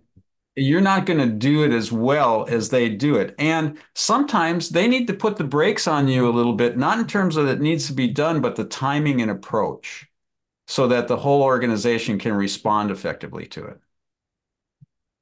you're 0.57 0.81
not 0.81 1.07
going 1.07 1.21
to 1.21 1.27
do 1.27 1.65
it 1.65 1.73
as 1.73 1.93
well 1.93 2.47
as 2.49 2.69
they 2.71 2.89
do 2.89 3.17
it. 3.17 3.35
And 3.39 3.79
sometimes 3.95 4.71
they 4.71 4.89
need 4.89 5.07
to 5.07 5.15
put 5.15 5.37
the 5.37 5.45
brakes 5.45 5.87
on 5.87 6.09
you 6.09 6.29
a 6.29 6.33
little 6.35 6.55
bit, 6.55 6.77
not 6.77 6.99
in 6.99 7.07
terms 7.07 7.37
of 7.37 7.47
it 7.47 7.61
needs 7.61 7.87
to 7.87 7.93
be 7.93 8.09
done, 8.09 8.41
but 8.41 8.57
the 8.57 8.65
timing 8.65 9.23
and 9.23 9.31
approach 9.31 10.07
so 10.67 10.89
that 10.89 11.09
the 11.09 11.17
whole 11.17 11.43
organization 11.43 12.19
can 12.19 12.33
respond 12.33 12.91
effectively 12.91 13.47
to 13.47 13.67
it. 13.67 13.81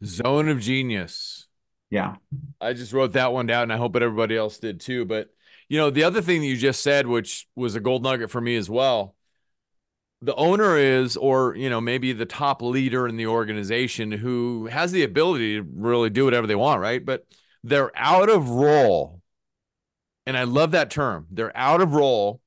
Zone 0.05 0.49
of 0.49 0.61
genius. 0.61 1.49
Yeah. 1.91 2.17
I 2.61 2.73
just 2.73 2.93
wrote 2.93 3.13
that 3.13 3.33
one 3.33 3.47
down 3.47 3.65
and 3.65 3.73
I 3.73 3.77
hope 3.77 3.93
that 3.93 4.03
everybody 4.03 4.37
else 4.37 4.59
did 4.59 4.81
too. 4.81 5.05
But, 5.05 5.29
you 5.69 5.79
know, 5.79 5.91
the 5.91 6.05
other 6.05 6.23
thing 6.23 6.41
that 6.41 6.47
you 6.47 6.57
just 6.57 6.83
said, 6.83 7.07
which 7.07 7.47
was 7.55 7.75
a 7.75 7.81
gold 7.81 8.03
nugget 8.03 8.31
for 8.31 8.41
me 8.41 8.57
as 8.57 8.71
well, 8.71 9.16
the 10.23 10.35
owner 10.35 10.77
is, 10.77 11.17
or, 11.17 11.55
you 11.57 11.69
know, 11.71 11.81
maybe 11.81 12.13
the 12.13 12.27
top 12.27 12.63
leader 12.63 13.07
in 13.07 13.17
the 13.17 13.27
organization 13.27 14.11
who 14.11 14.67
has 14.67 14.93
the 14.93 15.03
ability 15.03 15.57
to 15.57 15.67
really 15.75 16.11
do 16.11 16.25
whatever 16.25 16.47
they 16.47 16.55
want, 16.55 16.81
right? 16.81 17.05
But 17.05 17.27
they're 17.63 17.93
out 17.95 18.29
of 18.29 18.49
role. 18.49 19.21
And 20.25 20.37
I 20.37 20.45
love 20.45 20.73
that 20.73 20.91
term. 20.91 21.27
They're 21.31 21.57
out 21.57 21.81
of 21.81 21.95
role 21.95 22.41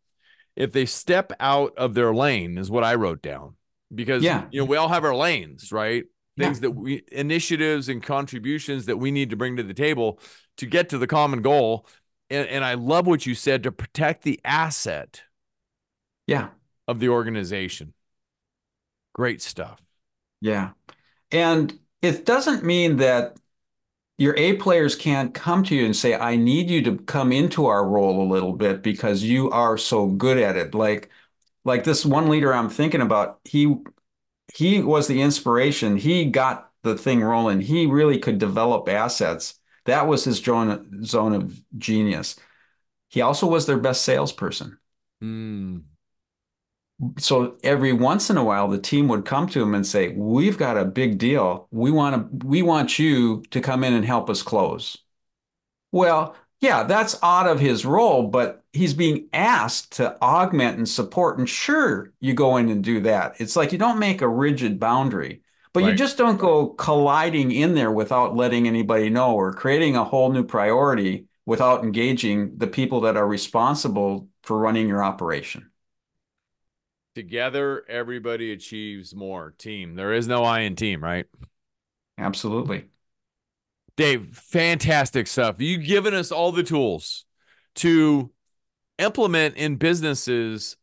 if 0.56 0.72
they 0.72 0.86
step 0.86 1.32
out 1.40 1.74
of 1.78 1.94
their 1.94 2.14
lane, 2.14 2.58
is 2.58 2.70
what 2.70 2.84
I 2.84 2.96
wrote 2.96 3.22
down. 3.22 3.56
Because, 3.94 4.24
yeah. 4.24 4.46
you 4.52 4.60
know, 4.60 4.66
we 4.66 4.78
all 4.78 4.90
have 4.90 5.06
our 5.06 5.16
lanes, 5.16 5.72
right? 5.72 6.04
things 6.40 6.58
yeah. 6.58 6.62
that 6.62 6.72
we 6.72 7.04
initiatives 7.12 7.90
and 7.90 8.02
contributions 8.02 8.86
that 8.86 8.98
we 8.98 9.12
need 9.12 9.30
to 9.30 9.36
bring 9.36 9.58
to 9.58 9.64
the 9.64 9.74
table 9.74 10.20
to 10.58 10.66
get 10.66 10.90
to 10.90 10.98
the 10.98 11.08
common 11.08 11.42
goal. 11.42 11.86
And, 12.30 12.48
and 12.48 12.66
I 12.66 12.76
love 12.76 13.06
what 13.06 13.26
you 13.26 13.36
said 13.36 13.64
to 13.64 13.72
protect 13.72 14.24
the 14.24 14.40
asset. 14.44 15.24
Yeah. 16.26 16.50
Of 16.90 17.00
the 17.00 17.10
organization. 17.10 17.94
Great 19.14 19.44
stuff. 19.44 19.80
Yeah. 20.42 20.72
And 21.32 21.78
it 22.02 22.26
doesn't 22.26 22.64
mean 22.64 22.98
that 22.98 23.38
your 24.18 24.36
A 24.38 24.54
players 24.54 24.96
can't 24.96 25.32
come 25.32 25.64
to 25.66 25.76
you 25.76 25.86
and 25.86 25.96
say, 25.96 26.16
I 26.16 26.36
need 26.36 26.68
you 26.68 26.82
to 26.86 26.98
come 26.98 27.32
into 27.32 27.68
our 27.68 27.88
role 27.88 28.24
a 28.24 28.32
little 28.34 28.54
bit 28.54 28.82
because 28.82 29.22
you 29.22 29.52
are 29.52 29.78
so 29.78 30.08
good 30.08 30.40
at 30.40 30.58
it. 30.58 30.74
Like, 30.74 31.12
like 31.64 31.84
this 31.84 32.04
one 32.04 32.28
leader 32.28 32.52
I'm 32.52 32.70
thinking 32.72 33.02
about, 33.02 33.40
he 33.44 33.76
he 34.56 34.82
was 34.82 35.08
the 35.08 35.22
inspiration. 35.22 35.96
He 35.96 36.26
got 36.26 36.72
the 36.82 36.98
thing 36.98 37.22
rolling. 37.22 37.62
He 37.62 37.86
really 37.86 38.18
could 38.18 38.40
develop 38.40 38.90
assets. 38.90 39.60
That 39.86 40.08
was 40.08 40.24
his 40.24 40.38
zone, 40.38 41.06
zone 41.06 41.34
of 41.34 41.62
genius. 41.78 42.36
He 43.10 43.22
also 43.22 43.46
was 43.46 43.68
their 43.68 43.78
best 43.78 44.04
salesperson. 44.04 44.80
Mm. 45.24 45.84
So 47.18 47.58
every 47.64 47.94
once 47.94 48.30
in 48.30 48.38
a 48.38 48.44
while, 48.44 48.68
the 48.68 48.78
team 48.78 49.08
would 49.08 49.26
come 49.26 49.48
to 49.48 49.62
him 49.62 49.74
and 49.74 49.86
say, 49.88 50.10
"We've 50.10 50.58
got 50.58 50.78
a 50.78 50.86
big 50.86 51.18
deal. 51.18 51.68
We 51.72 51.92
want 51.92 52.42
to. 52.42 52.48
We 52.48 52.62
want 52.62 53.00
you 53.00 53.44
to 53.52 53.62
come 53.62 53.84
in 53.84 53.94
and 53.94 54.06
help 54.06 54.30
us 54.30 54.44
close." 54.44 54.98
Well, 55.92 56.36
yeah, 56.62 56.84
that's 56.84 57.18
out 57.24 57.48
of 57.48 57.60
his 57.60 57.86
role, 57.86 58.28
but 58.28 58.64
he's 58.74 58.94
being 58.94 59.30
asked 59.32 59.94
to 59.94 60.22
augment 60.22 60.78
and 60.78 60.88
support. 60.88 61.40
And 61.40 61.50
sure, 61.50 62.12
you 62.20 62.34
go 62.34 62.58
in 62.58 62.70
and 62.70 62.84
do 62.84 63.00
that. 63.02 63.36
It's 63.40 63.56
like 63.56 63.72
you 63.72 63.78
don't 63.78 64.00
make 64.00 64.22
a 64.22 64.28
rigid 64.28 64.80
boundary, 64.80 65.42
but 65.74 65.84
right. 65.84 65.92
you 65.92 65.96
just 65.96 66.18
don't 66.18 66.38
go 66.38 66.68
colliding 66.68 67.52
in 67.52 67.76
there 67.76 67.92
without 67.92 68.36
letting 68.36 68.68
anybody 68.68 69.10
know 69.10 69.36
or 69.36 69.54
creating 69.54 69.96
a 69.96 70.04
whole 70.04 70.32
new 70.32 70.44
priority 70.44 71.28
without 71.46 71.84
engaging 71.84 72.58
the 72.58 72.68
people 72.68 73.02
that 73.02 73.18
are 73.18 73.28
responsible 73.28 74.28
for 74.44 74.58
running 74.60 74.88
your 74.88 75.04
operation. 75.04 75.69
Together, 77.16 77.84
everybody 77.90 78.52
achieves 78.52 79.16
more. 79.16 79.54
Team. 79.58 79.96
There 79.96 80.14
is 80.14 80.28
no 80.28 80.44
I 80.44 80.62
in 80.62 80.76
team, 80.76 81.04
right? 81.04 81.26
Absolutely. 82.18 82.86
Dave, 83.98 84.38
fantastic 84.38 85.28
stuff. 85.28 85.60
You've 85.60 85.84
given 85.86 86.14
us 86.14 86.32
all 86.32 86.52
the 86.52 86.64
tools 86.64 87.26
to 87.76 88.32
implement 88.98 89.56
in 89.56 89.76
businesses 89.76 90.78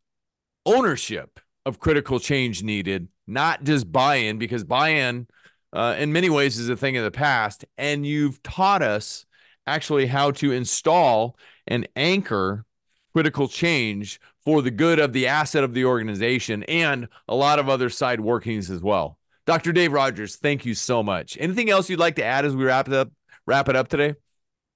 ownership 0.64 1.40
of 1.64 1.78
critical 1.78 2.18
change 2.18 2.62
needed, 2.62 3.08
not 3.26 3.64
just 3.64 3.90
buy 3.90 4.16
in, 4.16 4.38
because 4.38 4.64
buy 4.64 4.90
in 4.90 5.26
uh, 5.72 5.96
in 5.98 6.12
many 6.12 6.30
ways 6.30 6.58
is 6.58 6.68
a 6.68 6.76
thing 6.76 6.96
of 6.96 7.04
the 7.04 7.10
past. 7.10 7.64
And 7.76 8.06
you've 8.06 8.42
taught 8.42 8.82
us 8.82 9.26
actually 9.66 10.06
how 10.06 10.30
to 10.32 10.52
install 10.52 11.36
and 11.66 11.88
anchor 11.96 12.64
critical 13.12 13.48
change 13.48 14.20
for 14.46 14.62
the 14.62 14.70
good 14.70 15.00
of 15.00 15.12
the 15.12 15.26
asset 15.26 15.64
of 15.64 15.74
the 15.74 15.84
organization 15.84 16.62
and 16.62 17.08
a 17.28 17.34
lot 17.34 17.58
of 17.58 17.68
other 17.68 17.90
side 17.90 18.20
workings 18.20 18.70
as 18.70 18.80
well. 18.80 19.18
Dr. 19.44 19.72
Dave 19.72 19.92
Rodgers, 19.92 20.36
thank 20.36 20.64
you 20.64 20.72
so 20.72 21.02
much. 21.02 21.36
Anything 21.40 21.68
else 21.68 21.90
you'd 21.90 21.98
like 21.98 22.14
to 22.16 22.24
add 22.24 22.44
as 22.44 22.54
we 22.54 22.64
wrap 22.64 22.86
it 22.86 22.94
up? 22.94 23.10
Wrap 23.44 23.68
it 23.68 23.74
up 23.74 23.88
today. 23.88 24.14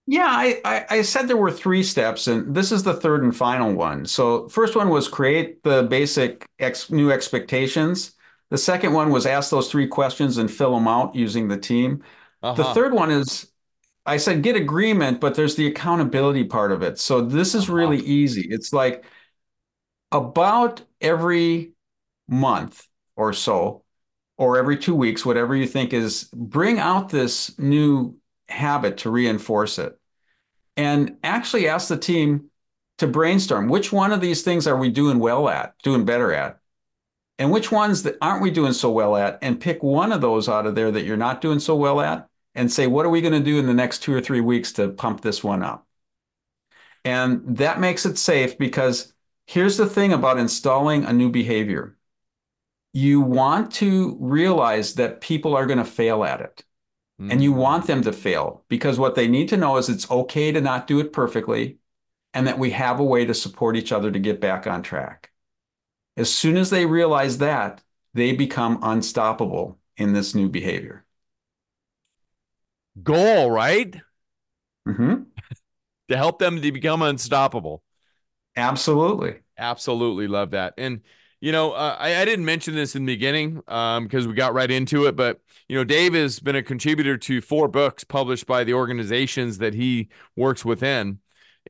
Yeah, 0.06 0.26
I, 0.26 0.60
I, 0.64 0.86
I 0.90 1.02
said 1.02 1.28
there 1.28 1.36
were 1.36 1.52
three 1.52 1.84
steps, 1.84 2.26
and 2.26 2.52
this 2.52 2.72
is 2.72 2.82
the 2.82 2.94
third 2.94 3.22
and 3.22 3.36
final 3.36 3.72
one. 3.72 4.06
So, 4.06 4.48
first 4.48 4.74
one 4.74 4.88
was 4.88 5.06
create 5.06 5.62
the 5.62 5.84
basic 5.84 6.46
ex, 6.58 6.90
new 6.90 7.12
expectations. 7.12 8.12
The 8.48 8.58
second 8.58 8.92
one 8.92 9.10
was 9.10 9.24
ask 9.24 9.50
those 9.50 9.70
three 9.70 9.86
questions 9.86 10.38
and 10.38 10.50
fill 10.50 10.74
them 10.74 10.88
out 10.88 11.14
using 11.14 11.46
the 11.46 11.56
team. 11.56 12.02
Uh-huh. 12.42 12.60
The 12.60 12.74
third 12.74 12.92
one 12.92 13.12
is 13.12 13.52
I 14.04 14.16
said 14.16 14.42
get 14.42 14.56
agreement, 14.56 15.20
but 15.20 15.36
there's 15.36 15.54
the 15.54 15.68
accountability 15.68 16.42
part 16.42 16.72
of 16.72 16.82
it. 16.82 16.98
So 16.98 17.20
this 17.20 17.54
is 17.54 17.64
uh-huh. 17.64 17.74
really 17.74 17.98
easy. 17.98 18.48
It's 18.50 18.72
like 18.72 19.04
about 20.12 20.82
every 21.00 21.72
month 22.28 22.86
or 23.16 23.32
so, 23.32 23.82
or 24.38 24.56
every 24.56 24.78
two 24.78 24.94
weeks, 24.94 25.26
whatever 25.26 25.54
you 25.54 25.66
think 25.66 25.92
is, 25.92 26.24
bring 26.32 26.78
out 26.78 27.10
this 27.10 27.58
new 27.58 28.16
habit 28.48 28.98
to 28.98 29.10
reinforce 29.10 29.78
it. 29.78 29.98
And 30.76 31.16
actually 31.22 31.68
ask 31.68 31.88
the 31.88 31.98
team 31.98 32.50
to 32.98 33.06
brainstorm 33.06 33.68
which 33.68 33.92
one 33.92 34.12
of 34.12 34.20
these 34.20 34.42
things 34.42 34.66
are 34.66 34.76
we 34.76 34.88
doing 34.88 35.18
well 35.18 35.48
at, 35.48 35.74
doing 35.82 36.04
better 36.04 36.32
at? 36.32 36.58
And 37.38 37.50
which 37.50 37.72
ones 37.72 38.02
that 38.02 38.18
aren't 38.20 38.42
we 38.42 38.50
doing 38.50 38.72
so 38.72 38.90
well 38.90 39.16
at? 39.16 39.38
And 39.42 39.60
pick 39.60 39.82
one 39.82 40.12
of 40.12 40.20
those 40.20 40.48
out 40.48 40.66
of 40.66 40.74
there 40.74 40.90
that 40.90 41.04
you're 41.04 41.16
not 41.16 41.40
doing 41.40 41.58
so 41.58 41.74
well 41.74 42.00
at 42.00 42.28
and 42.54 42.70
say, 42.70 42.86
what 42.86 43.06
are 43.06 43.10
we 43.10 43.20
going 43.20 43.32
to 43.32 43.40
do 43.40 43.58
in 43.58 43.66
the 43.66 43.74
next 43.74 44.00
two 44.00 44.14
or 44.14 44.20
three 44.20 44.40
weeks 44.40 44.72
to 44.72 44.88
pump 44.88 45.22
this 45.22 45.42
one 45.42 45.62
up? 45.62 45.86
And 47.04 47.56
that 47.56 47.80
makes 47.80 48.04
it 48.04 48.18
safe 48.18 48.58
because 48.58 49.12
here's 49.50 49.76
the 49.76 49.86
thing 49.86 50.12
about 50.12 50.38
installing 50.38 51.04
a 51.04 51.12
new 51.12 51.28
behavior 51.28 51.96
you 52.92 53.20
want 53.20 53.70
to 53.70 54.16
realize 54.20 54.94
that 54.94 55.20
people 55.20 55.56
are 55.56 55.66
going 55.66 55.78
to 55.78 55.84
fail 55.84 56.24
at 56.24 56.40
it. 56.40 56.64
Mm-hmm. 57.20 57.30
And 57.30 57.40
you 57.40 57.52
want 57.52 57.86
them 57.86 58.02
to 58.02 58.12
fail 58.12 58.64
because 58.68 58.98
what 58.98 59.14
they 59.14 59.28
need 59.28 59.48
to 59.50 59.56
know 59.56 59.76
is 59.76 59.88
it's 59.88 60.10
okay 60.10 60.50
to 60.50 60.60
not 60.60 60.88
do 60.88 60.98
it 60.98 61.12
perfectly 61.12 61.78
and 62.34 62.48
that 62.48 62.58
we 62.58 62.70
have 62.70 62.98
a 62.98 63.04
way 63.04 63.24
to 63.24 63.32
support 63.32 63.76
each 63.76 63.92
other 63.92 64.10
to 64.10 64.18
get 64.18 64.40
back 64.40 64.66
on 64.66 64.82
track. 64.82 65.30
As 66.16 66.32
soon 66.34 66.56
as 66.56 66.70
they 66.70 66.84
realize 66.84 67.38
that, 67.38 67.80
they 68.12 68.32
become 68.32 68.80
unstoppable 68.82 69.78
in 69.96 70.12
this 70.12 70.34
new 70.34 70.48
behavior. 70.48 71.04
Goal, 73.00 73.52
right? 73.52 73.94
Mm-hmm. 74.88 75.22
to 76.08 76.16
help 76.16 76.40
them 76.40 76.60
to 76.60 76.72
become 76.72 77.02
unstoppable. 77.02 77.84
Absolutely. 78.56 79.36
Absolutely 79.58 80.26
love 80.26 80.50
that. 80.50 80.74
And 80.78 81.00
you 81.40 81.52
know, 81.52 81.72
uh, 81.72 81.96
I, 81.98 82.16
I, 82.16 82.24
didn't 82.26 82.44
mention 82.44 82.74
this 82.74 82.94
in 82.94 83.06
the 83.06 83.14
beginning 83.14 83.54
because 83.54 84.24
um, 84.24 84.28
we 84.28 84.34
got 84.34 84.52
right 84.52 84.70
into 84.70 85.06
it, 85.06 85.16
but 85.16 85.40
you 85.68 85.76
know, 85.76 85.84
Dave 85.84 86.12
has 86.12 86.38
been 86.38 86.56
a 86.56 86.62
contributor 86.62 87.16
to 87.16 87.40
four 87.40 87.66
books 87.66 88.04
published 88.04 88.46
by 88.46 88.62
the 88.62 88.74
organizations 88.74 89.56
that 89.58 89.72
he 89.72 90.08
works 90.36 90.66
within, 90.66 91.18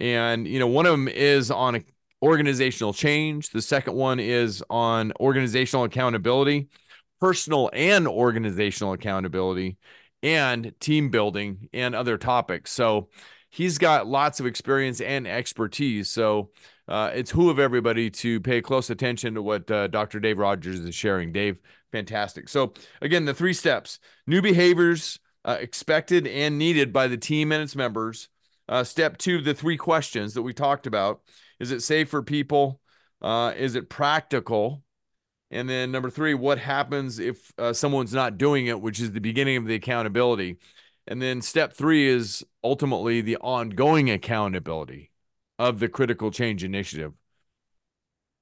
and 0.00 0.48
you 0.48 0.58
know, 0.58 0.66
one 0.66 0.86
of 0.86 0.92
them 0.92 1.06
is 1.06 1.52
on 1.52 1.84
organizational 2.20 2.92
change. 2.92 3.50
The 3.50 3.62
second 3.62 3.94
one 3.94 4.18
is 4.18 4.62
on 4.70 5.12
organizational 5.20 5.84
accountability, 5.84 6.68
personal 7.20 7.70
and 7.72 8.08
organizational 8.08 8.92
accountability, 8.92 9.76
and 10.22 10.72
team 10.80 11.10
building 11.10 11.68
and 11.72 11.94
other 11.94 12.18
topics. 12.18 12.72
So 12.72 13.08
he's 13.50 13.78
got 13.78 14.06
lots 14.06 14.40
of 14.40 14.46
experience 14.46 15.00
and 15.00 15.26
expertise. 15.26 16.08
So 16.08 16.50
uh, 16.88 17.10
it's 17.14 17.30
who 17.30 17.50
of 17.50 17.58
everybody 17.58 18.10
to 18.10 18.40
pay 18.40 18.62
close 18.62 18.88
attention 18.88 19.34
to 19.34 19.42
what 19.42 19.70
uh, 19.70 19.88
Dr. 19.88 20.20
Dave 20.20 20.38
Rodgers 20.38 20.80
is 20.80 20.94
sharing. 20.94 21.32
Dave, 21.32 21.58
fantastic. 21.92 22.48
So 22.48 22.72
again, 23.02 23.26
the 23.26 23.34
three 23.34 23.52
steps: 23.52 23.98
new 24.26 24.40
behaviors 24.40 25.18
uh, 25.44 25.58
expected 25.60 26.26
and 26.26 26.58
needed 26.58 26.92
by 26.92 27.08
the 27.08 27.16
team 27.16 27.52
and 27.52 27.62
its 27.62 27.76
members. 27.76 28.28
Uh, 28.68 28.84
step 28.84 29.18
two, 29.18 29.40
the 29.40 29.54
three 29.54 29.76
questions 29.76 30.34
that 30.34 30.42
we 30.42 30.52
talked 30.52 30.86
about. 30.86 31.20
Is 31.58 31.72
it 31.72 31.80
safe 31.80 32.08
for 32.08 32.22
people? 32.22 32.80
Uh, 33.20 33.52
is 33.56 33.74
it 33.74 33.90
practical? 33.90 34.82
And 35.50 35.68
then 35.68 35.90
number 35.90 36.10
three, 36.10 36.34
what 36.34 36.58
happens 36.58 37.18
if 37.18 37.52
uh, 37.58 37.72
someone's 37.72 38.14
not 38.14 38.38
doing 38.38 38.68
it, 38.68 38.80
which 38.80 39.00
is 39.00 39.10
the 39.10 39.20
beginning 39.20 39.56
of 39.56 39.66
the 39.66 39.74
accountability. 39.74 40.58
And 41.06 41.20
then 41.20 41.42
step 41.42 41.72
three 41.72 42.06
is 42.06 42.44
ultimately 42.62 43.20
the 43.20 43.36
ongoing 43.38 44.10
accountability 44.10 45.10
of 45.58 45.80
the 45.80 45.88
critical 45.88 46.30
change 46.30 46.62
initiative. 46.64 47.12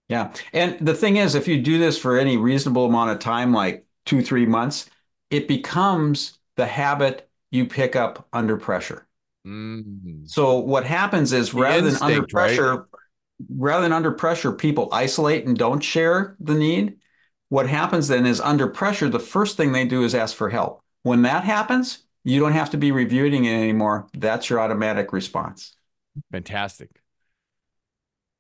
Yeah. 0.09 0.33
And 0.53 0.79
the 0.81 0.95
thing 0.95 1.17
is, 1.17 1.35
if 1.35 1.49
you 1.49 1.61
do 1.61 1.79
this 1.79 1.99
for 1.99 2.19
any 2.19 2.37
reasonable 2.37 2.87
amount 2.87 3.11
of 3.11 3.19
time, 3.19 3.53
like 3.53 3.87
two, 4.07 4.23
three 4.23 4.47
months, 4.47 4.89
it 5.31 5.49
becomes 5.49 6.39
the 6.57 6.67
habit 6.67 7.29
you 7.51 7.67
pick 7.67 7.97
up 7.97 8.27
under 8.33 8.57
pressure. 8.57 9.07
Mm-hmm. 9.47 10.27
So 10.27 10.59
what 10.59 10.85
happens 10.85 11.33
is 11.33 11.53
the 11.53 11.61
rather 11.61 11.89
instinct, 11.89 12.01
than 12.01 12.13
under 12.13 12.27
pressure, 12.27 12.77
right? 12.77 12.85
rather 13.55 13.83
than 13.83 13.93
under 13.93 14.13
pressure, 14.13 14.53
people 14.53 14.89
isolate 14.93 15.47
and 15.47 15.57
don't 15.57 15.81
share 15.81 16.37
the 16.41 16.55
need. 16.55 16.97
What 17.49 17.69
happens 17.69 18.09
then 18.09 18.27
is 18.27 18.41
under 18.41 18.67
pressure, 18.67 19.09
the 19.09 19.19
first 19.19 19.57
thing 19.57 19.73
they 19.73 19.87
do 19.87 20.05
is 20.05 20.15
ask 20.15 20.37
for 20.37 20.51
help. 20.51 20.83
When 21.03 21.23
that 21.23 21.45
happens, 21.45 22.05
you 22.25 22.41
don't 22.41 22.53
have 22.53 22.71
to 22.71 22.77
be 22.77 22.93
reviewing 22.93 23.45
it 23.45 23.55
anymore. 23.55 24.09
That's 24.15 24.51
your 24.51 24.61
automatic 24.61 25.13
response. 25.13 25.77
Fantastic. 26.33 26.91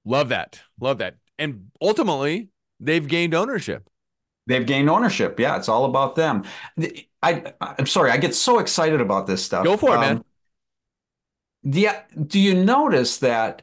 Love 0.04 0.30
that. 0.30 0.60
Love 0.80 0.98
that. 0.98 1.16
And 1.38 1.70
ultimately, 1.80 2.48
they've 2.80 3.06
gained 3.06 3.34
ownership. 3.34 3.88
They've 4.46 4.66
gained 4.66 4.88
ownership. 4.88 5.38
Yeah, 5.38 5.56
it's 5.56 5.68
all 5.68 5.84
about 5.84 6.14
them. 6.14 6.44
I 7.22 7.52
I'm 7.60 7.86
sorry, 7.86 8.10
I 8.10 8.16
get 8.16 8.34
so 8.34 8.58
excited 8.58 9.00
about 9.00 9.26
this 9.26 9.44
stuff. 9.44 9.64
Go 9.64 9.76
for 9.76 9.90
it, 9.90 9.96
um, 9.96 10.00
man. 10.00 10.24
The, 11.64 11.88
do 12.26 12.40
you 12.40 12.54
notice 12.54 13.18
that 13.18 13.62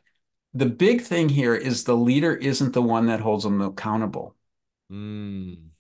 the 0.56 0.66
big 0.66 1.02
thing 1.02 1.28
here 1.28 1.54
is 1.54 1.84
the 1.84 1.98
leader 1.98 2.34
isn't 2.34 2.74
the 2.74 2.82
one 2.82 3.08
that 3.08 3.20
holds 3.20 3.44
them 3.44 3.62
accountable. 3.62 4.36
Mm. 4.90 5.72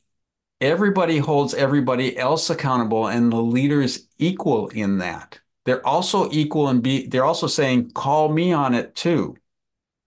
Everybody 0.65 1.19
holds 1.19 1.53
everybody 1.53 2.17
else 2.17 2.49
accountable, 2.49 3.05
and 3.07 3.31
the 3.31 3.35
leader 3.35 3.83
is 3.83 4.07
equal 4.17 4.69
in 4.69 4.97
that. 4.97 5.39
They're 5.63 5.85
also 5.85 6.27
equal 6.31 6.69
and 6.69 6.81
be 6.81 7.05
they're 7.05 7.23
also 7.23 7.45
saying, 7.45 7.91
call 7.91 8.29
me 8.29 8.51
on 8.51 8.73
it 8.73 8.95
too. 8.95 9.37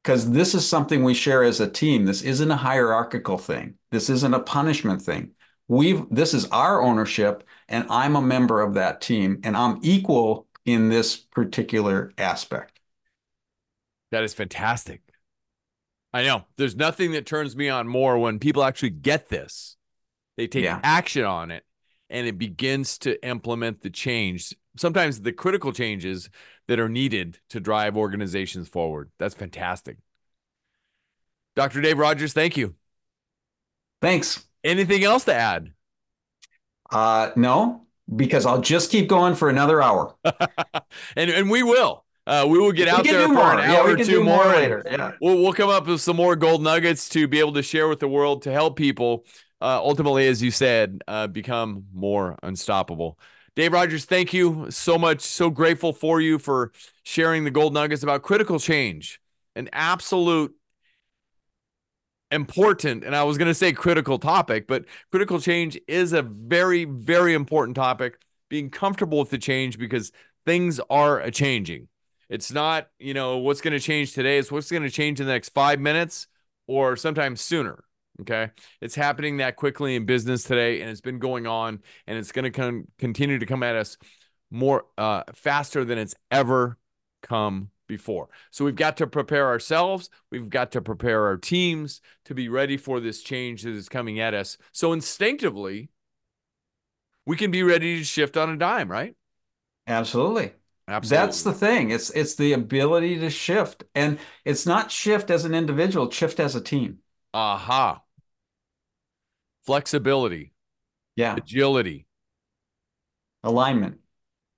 Because 0.02 0.32
this 0.32 0.56
is 0.56 0.68
something 0.68 1.04
we 1.04 1.14
share 1.14 1.44
as 1.44 1.60
a 1.60 1.70
team. 1.70 2.06
This 2.06 2.22
isn't 2.22 2.50
a 2.50 2.56
hierarchical 2.56 3.38
thing. 3.38 3.74
This 3.92 4.10
isn't 4.10 4.34
a 4.34 4.40
punishment 4.40 5.00
thing. 5.00 5.30
We've 5.68 6.04
this 6.10 6.34
is 6.34 6.46
our 6.46 6.82
ownership, 6.82 7.44
and 7.68 7.86
I'm 7.88 8.16
a 8.16 8.20
member 8.20 8.60
of 8.60 8.74
that 8.74 9.00
team, 9.00 9.38
and 9.44 9.56
I'm 9.56 9.78
equal 9.82 10.48
in 10.64 10.88
this 10.88 11.16
particular 11.16 12.12
aspect. 12.18 12.80
That 14.10 14.24
is 14.24 14.34
fantastic. 14.34 15.02
I 16.12 16.24
know. 16.24 16.46
There's 16.56 16.74
nothing 16.74 17.12
that 17.12 17.26
turns 17.26 17.54
me 17.54 17.68
on 17.68 17.86
more 17.86 18.18
when 18.18 18.40
people 18.40 18.64
actually 18.64 18.90
get 18.90 19.28
this. 19.28 19.76
They 20.38 20.46
take 20.46 20.64
yeah. 20.64 20.78
action 20.84 21.24
on 21.24 21.50
it 21.50 21.64
and 22.08 22.26
it 22.26 22.38
begins 22.38 22.96
to 22.98 23.22
implement 23.26 23.82
the 23.82 23.90
change. 23.90 24.54
Sometimes 24.76 25.20
the 25.20 25.32
critical 25.32 25.72
changes 25.72 26.30
that 26.68 26.78
are 26.78 26.88
needed 26.88 27.40
to 27.50 27.58
drive 27.58 27.96
organizations 27.96 28.68
forward. 28.68 29.10
That's 29.18 29.34
fantastic. 29.34 29.98
Dr. 31.56 31.80
Dave 31.80 31.98
Rodgers, 31.98 32.32
thank 32.32 32.56
you. 32.56 32.76
Thanks. 34.00 34.46
Anything 34.62 35.02
else 35.02 35.24
to 35.24 35.34
add? 35.34 35.72
Uh 36.90 37.32
no, 37.34 37.86
because 38.14 38.46
I'll 38.46 38.62
just 38.62 38.92
keep 38.92 39.08
going 39.08 39.34
for 39.34 39.50
another 39.50 39.82
hour. 39.82 40.14
and 41.16 41.30
and 41.30 41.50
we 41.50 41.64
will. 41.64 42.04
Uh, 42.26 42.46
we 42.46 42.58
will 42.58 42.72
get 42.72 42.84
we 42.84 42.90
out 42.90 43.04
there 43.04 43.26
for 43.26 43.32
more. 43.32 43.52
an 43.54 43.60
hour 43.60 43.88
yeah, 43.88 43.94
or 43.94 43.96
two 43.96 44.22
more, 44.22 44.44
more 44.44 44.54
later. 44.54 44.82
Yeah. 44.84 45.12
We'll 45.20 45.42
we'll 45.42 45.54
come 45.54 45.70
up 45.70 45.86
with 45.86 46.00
some 46.00 46.16
more 46.16 46.36
gold 46.36 46.62
nuggets 46.62 47.08
to 47.10 47.26
be 47.26 47.40
able 47.40 47.54
to 47.54 47.62
share 47.62 47.88
with 47.88 48.00
the 48.00 48.08
world 48.08 48.42
to 48.42 48.52
help 48.52 48.76
people 48.76 49.24
uh, 49.60 49.80
ultimately, 49.82 50.26
as 50.28 50.42
you 50.42 50.50
said, 50.50 51.02
uh, 51.08 51.26
become 51.26 51.86
more 51.92 52.36
unstoppable. 52.42 53.18
Dave 53.56 53.72
Rodgers, 53.72 54.04
thank 54.04 54.32
you 54.32 54.70
so 54.70 54.96
much. 54.96 55.20
So 55.20 55.50
grateful 55.50 55.92
for 55.92 56.20
you 56.20 56.38
for 56.38 56.72
sharing 57.02 57.44
the 57.44 57.50
gold 57.50 57.74
nuggets 57.74 58.02
about 58.02 58.22
critical 58.22 58.60
change, 58.60 59.20
an 59.56 59.68
absolute 59.72 60.54
important, 62.30 63.04
and 63.04 63.16
I 63.16 63.24
was 63.24 63.38
going 63.38 63.48
to 63.48 63.54
say 63.54 63.72
critical 63.72 64.18
topic, 64.18 64.66
but 64.66 64.84
critical 65.10 65.40
change 65.40 65.78
is 65.88 66.12
a 66.12 66.22
very, 66.22 66.84
very 66.84 67.34
important 67.34 67.74
topic. 67.74 68.20
Being 68.48 68.70
comfortable 68.70 69.18
with 69.18 69.30
the 69.30 69.38
change 69.38 69.78
because 69.78 70.12
things 70.46 70.80
are 70.88 71.20
a 71.20 71.30
changing. 71.30 71.88
It's 72.28 72.52
not, 72.52 72.88
you 72.98 73.12
know, 73.14 73.38
what's 73.38 73.60
going 73.60 73.72
to 73.72 73.80
change 73.80 74.12
today. 74.12 74.38
It's 74.38 74.52
what's 74.52 74.70
going 74.70 74.82
to 74.82 74.90
change 74.90 75.20
in 75.20 75.26
the 75.26 75.32
next 75.32 75.50
five 75.50 75.80
minutes 75.80 76.28
or 76.66 76.96
sometimes 76.96 77.40
sooner. 77.40 77.84
Okay. 78.20 78.50
It's 78.80 78.94
happening 78.94 79.36
that 79.36 79.56
quickly 79.56 79.94
in 79.94 80.04
business 80.04 80.42
today, 80.42 80.80
and 80.80 80.90
it's 80.90 81.00
been 81.00 81.18
going 81.18 81.46
on, 81.46 81.80
and 82.06 82.18
it's 82.18 82.32
going 82.32 82.44
to 82.44 82.50
con- 82.50 82.88
continue 82.98 83.38
to 83.38 83.46
come 83.46 83.62
at 83.62 83.76
us 83.76 83.96
more 84.50 84.86
uh, 84.96 85.22
faster 85.34 85.84
than 85.84 85.98
it's 85.98 86.14
ever 86.30 86.78
come 87.22 87.70
before. 87.86 88.28
So 88.50 88.64
we've 88.64 88.74
got 88.74 88.96
to 88.98 89.06
prepare 89.06 89.46
ourselves. 89.46 90.10
We've 90.30 90.48
got 90.48 90.72
to 90.72 90.80
prepare 90.80 91.26
our 91.26 91.36
teams 91.36 92.00
to 92.24 92.34
be 92.34 92.48
ready 92.48 92.76
for 92.76 92.98
this 93.00 93.22
change 93.22 93.62
that 93.62 93.74
is 93.74 93.88
coming 93.88 94.18
at 94.18 94.34
us. 94.34 94.58
So 94.72 94.92
instinctively, 94.92 95.90
we 97.24 97.36
can 97.36 97.50
be 97.50 97.62
ready 97.62 97.98
to 97.98 98.04
shift 98.04 98.36
on 98.36 98.50
a 98.50 98.56
dime, 98.56 98.90
right? 98.90 99.14
Absolutely. 99.86 100.52
Absolutely. 100.88 101.26
That's 101.26 101.42
the 101.42 101.52
thing. 101.52 101.90
It's 101.90 102.10
it's 102.10 102.34
the 102.34 102.54
ability 102.54 103.18
to 103.20 103.30
shift. 103.30 103.84
And 103.94 104.18
it's 104.44 104.66
not 104.66 104.90
shift 104.90 105.30
as 105.30 105.44
an 105.44 105.54
individual, 105.54 106.10
shift 106.10 106.40
as 106.40 106.56
a 106.56 106.60
team. 106.60 106.98
Aha 107.34 108.02
flexibility, 109.68 110.54
yeah, 111.14 111.36
agility, 111.36 112.06
alignment, 113.44 113.98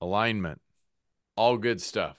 alignment, 0.01 0.61
all 1.37 1.57
good 1.57 1.81
stuff. 1.81 2.17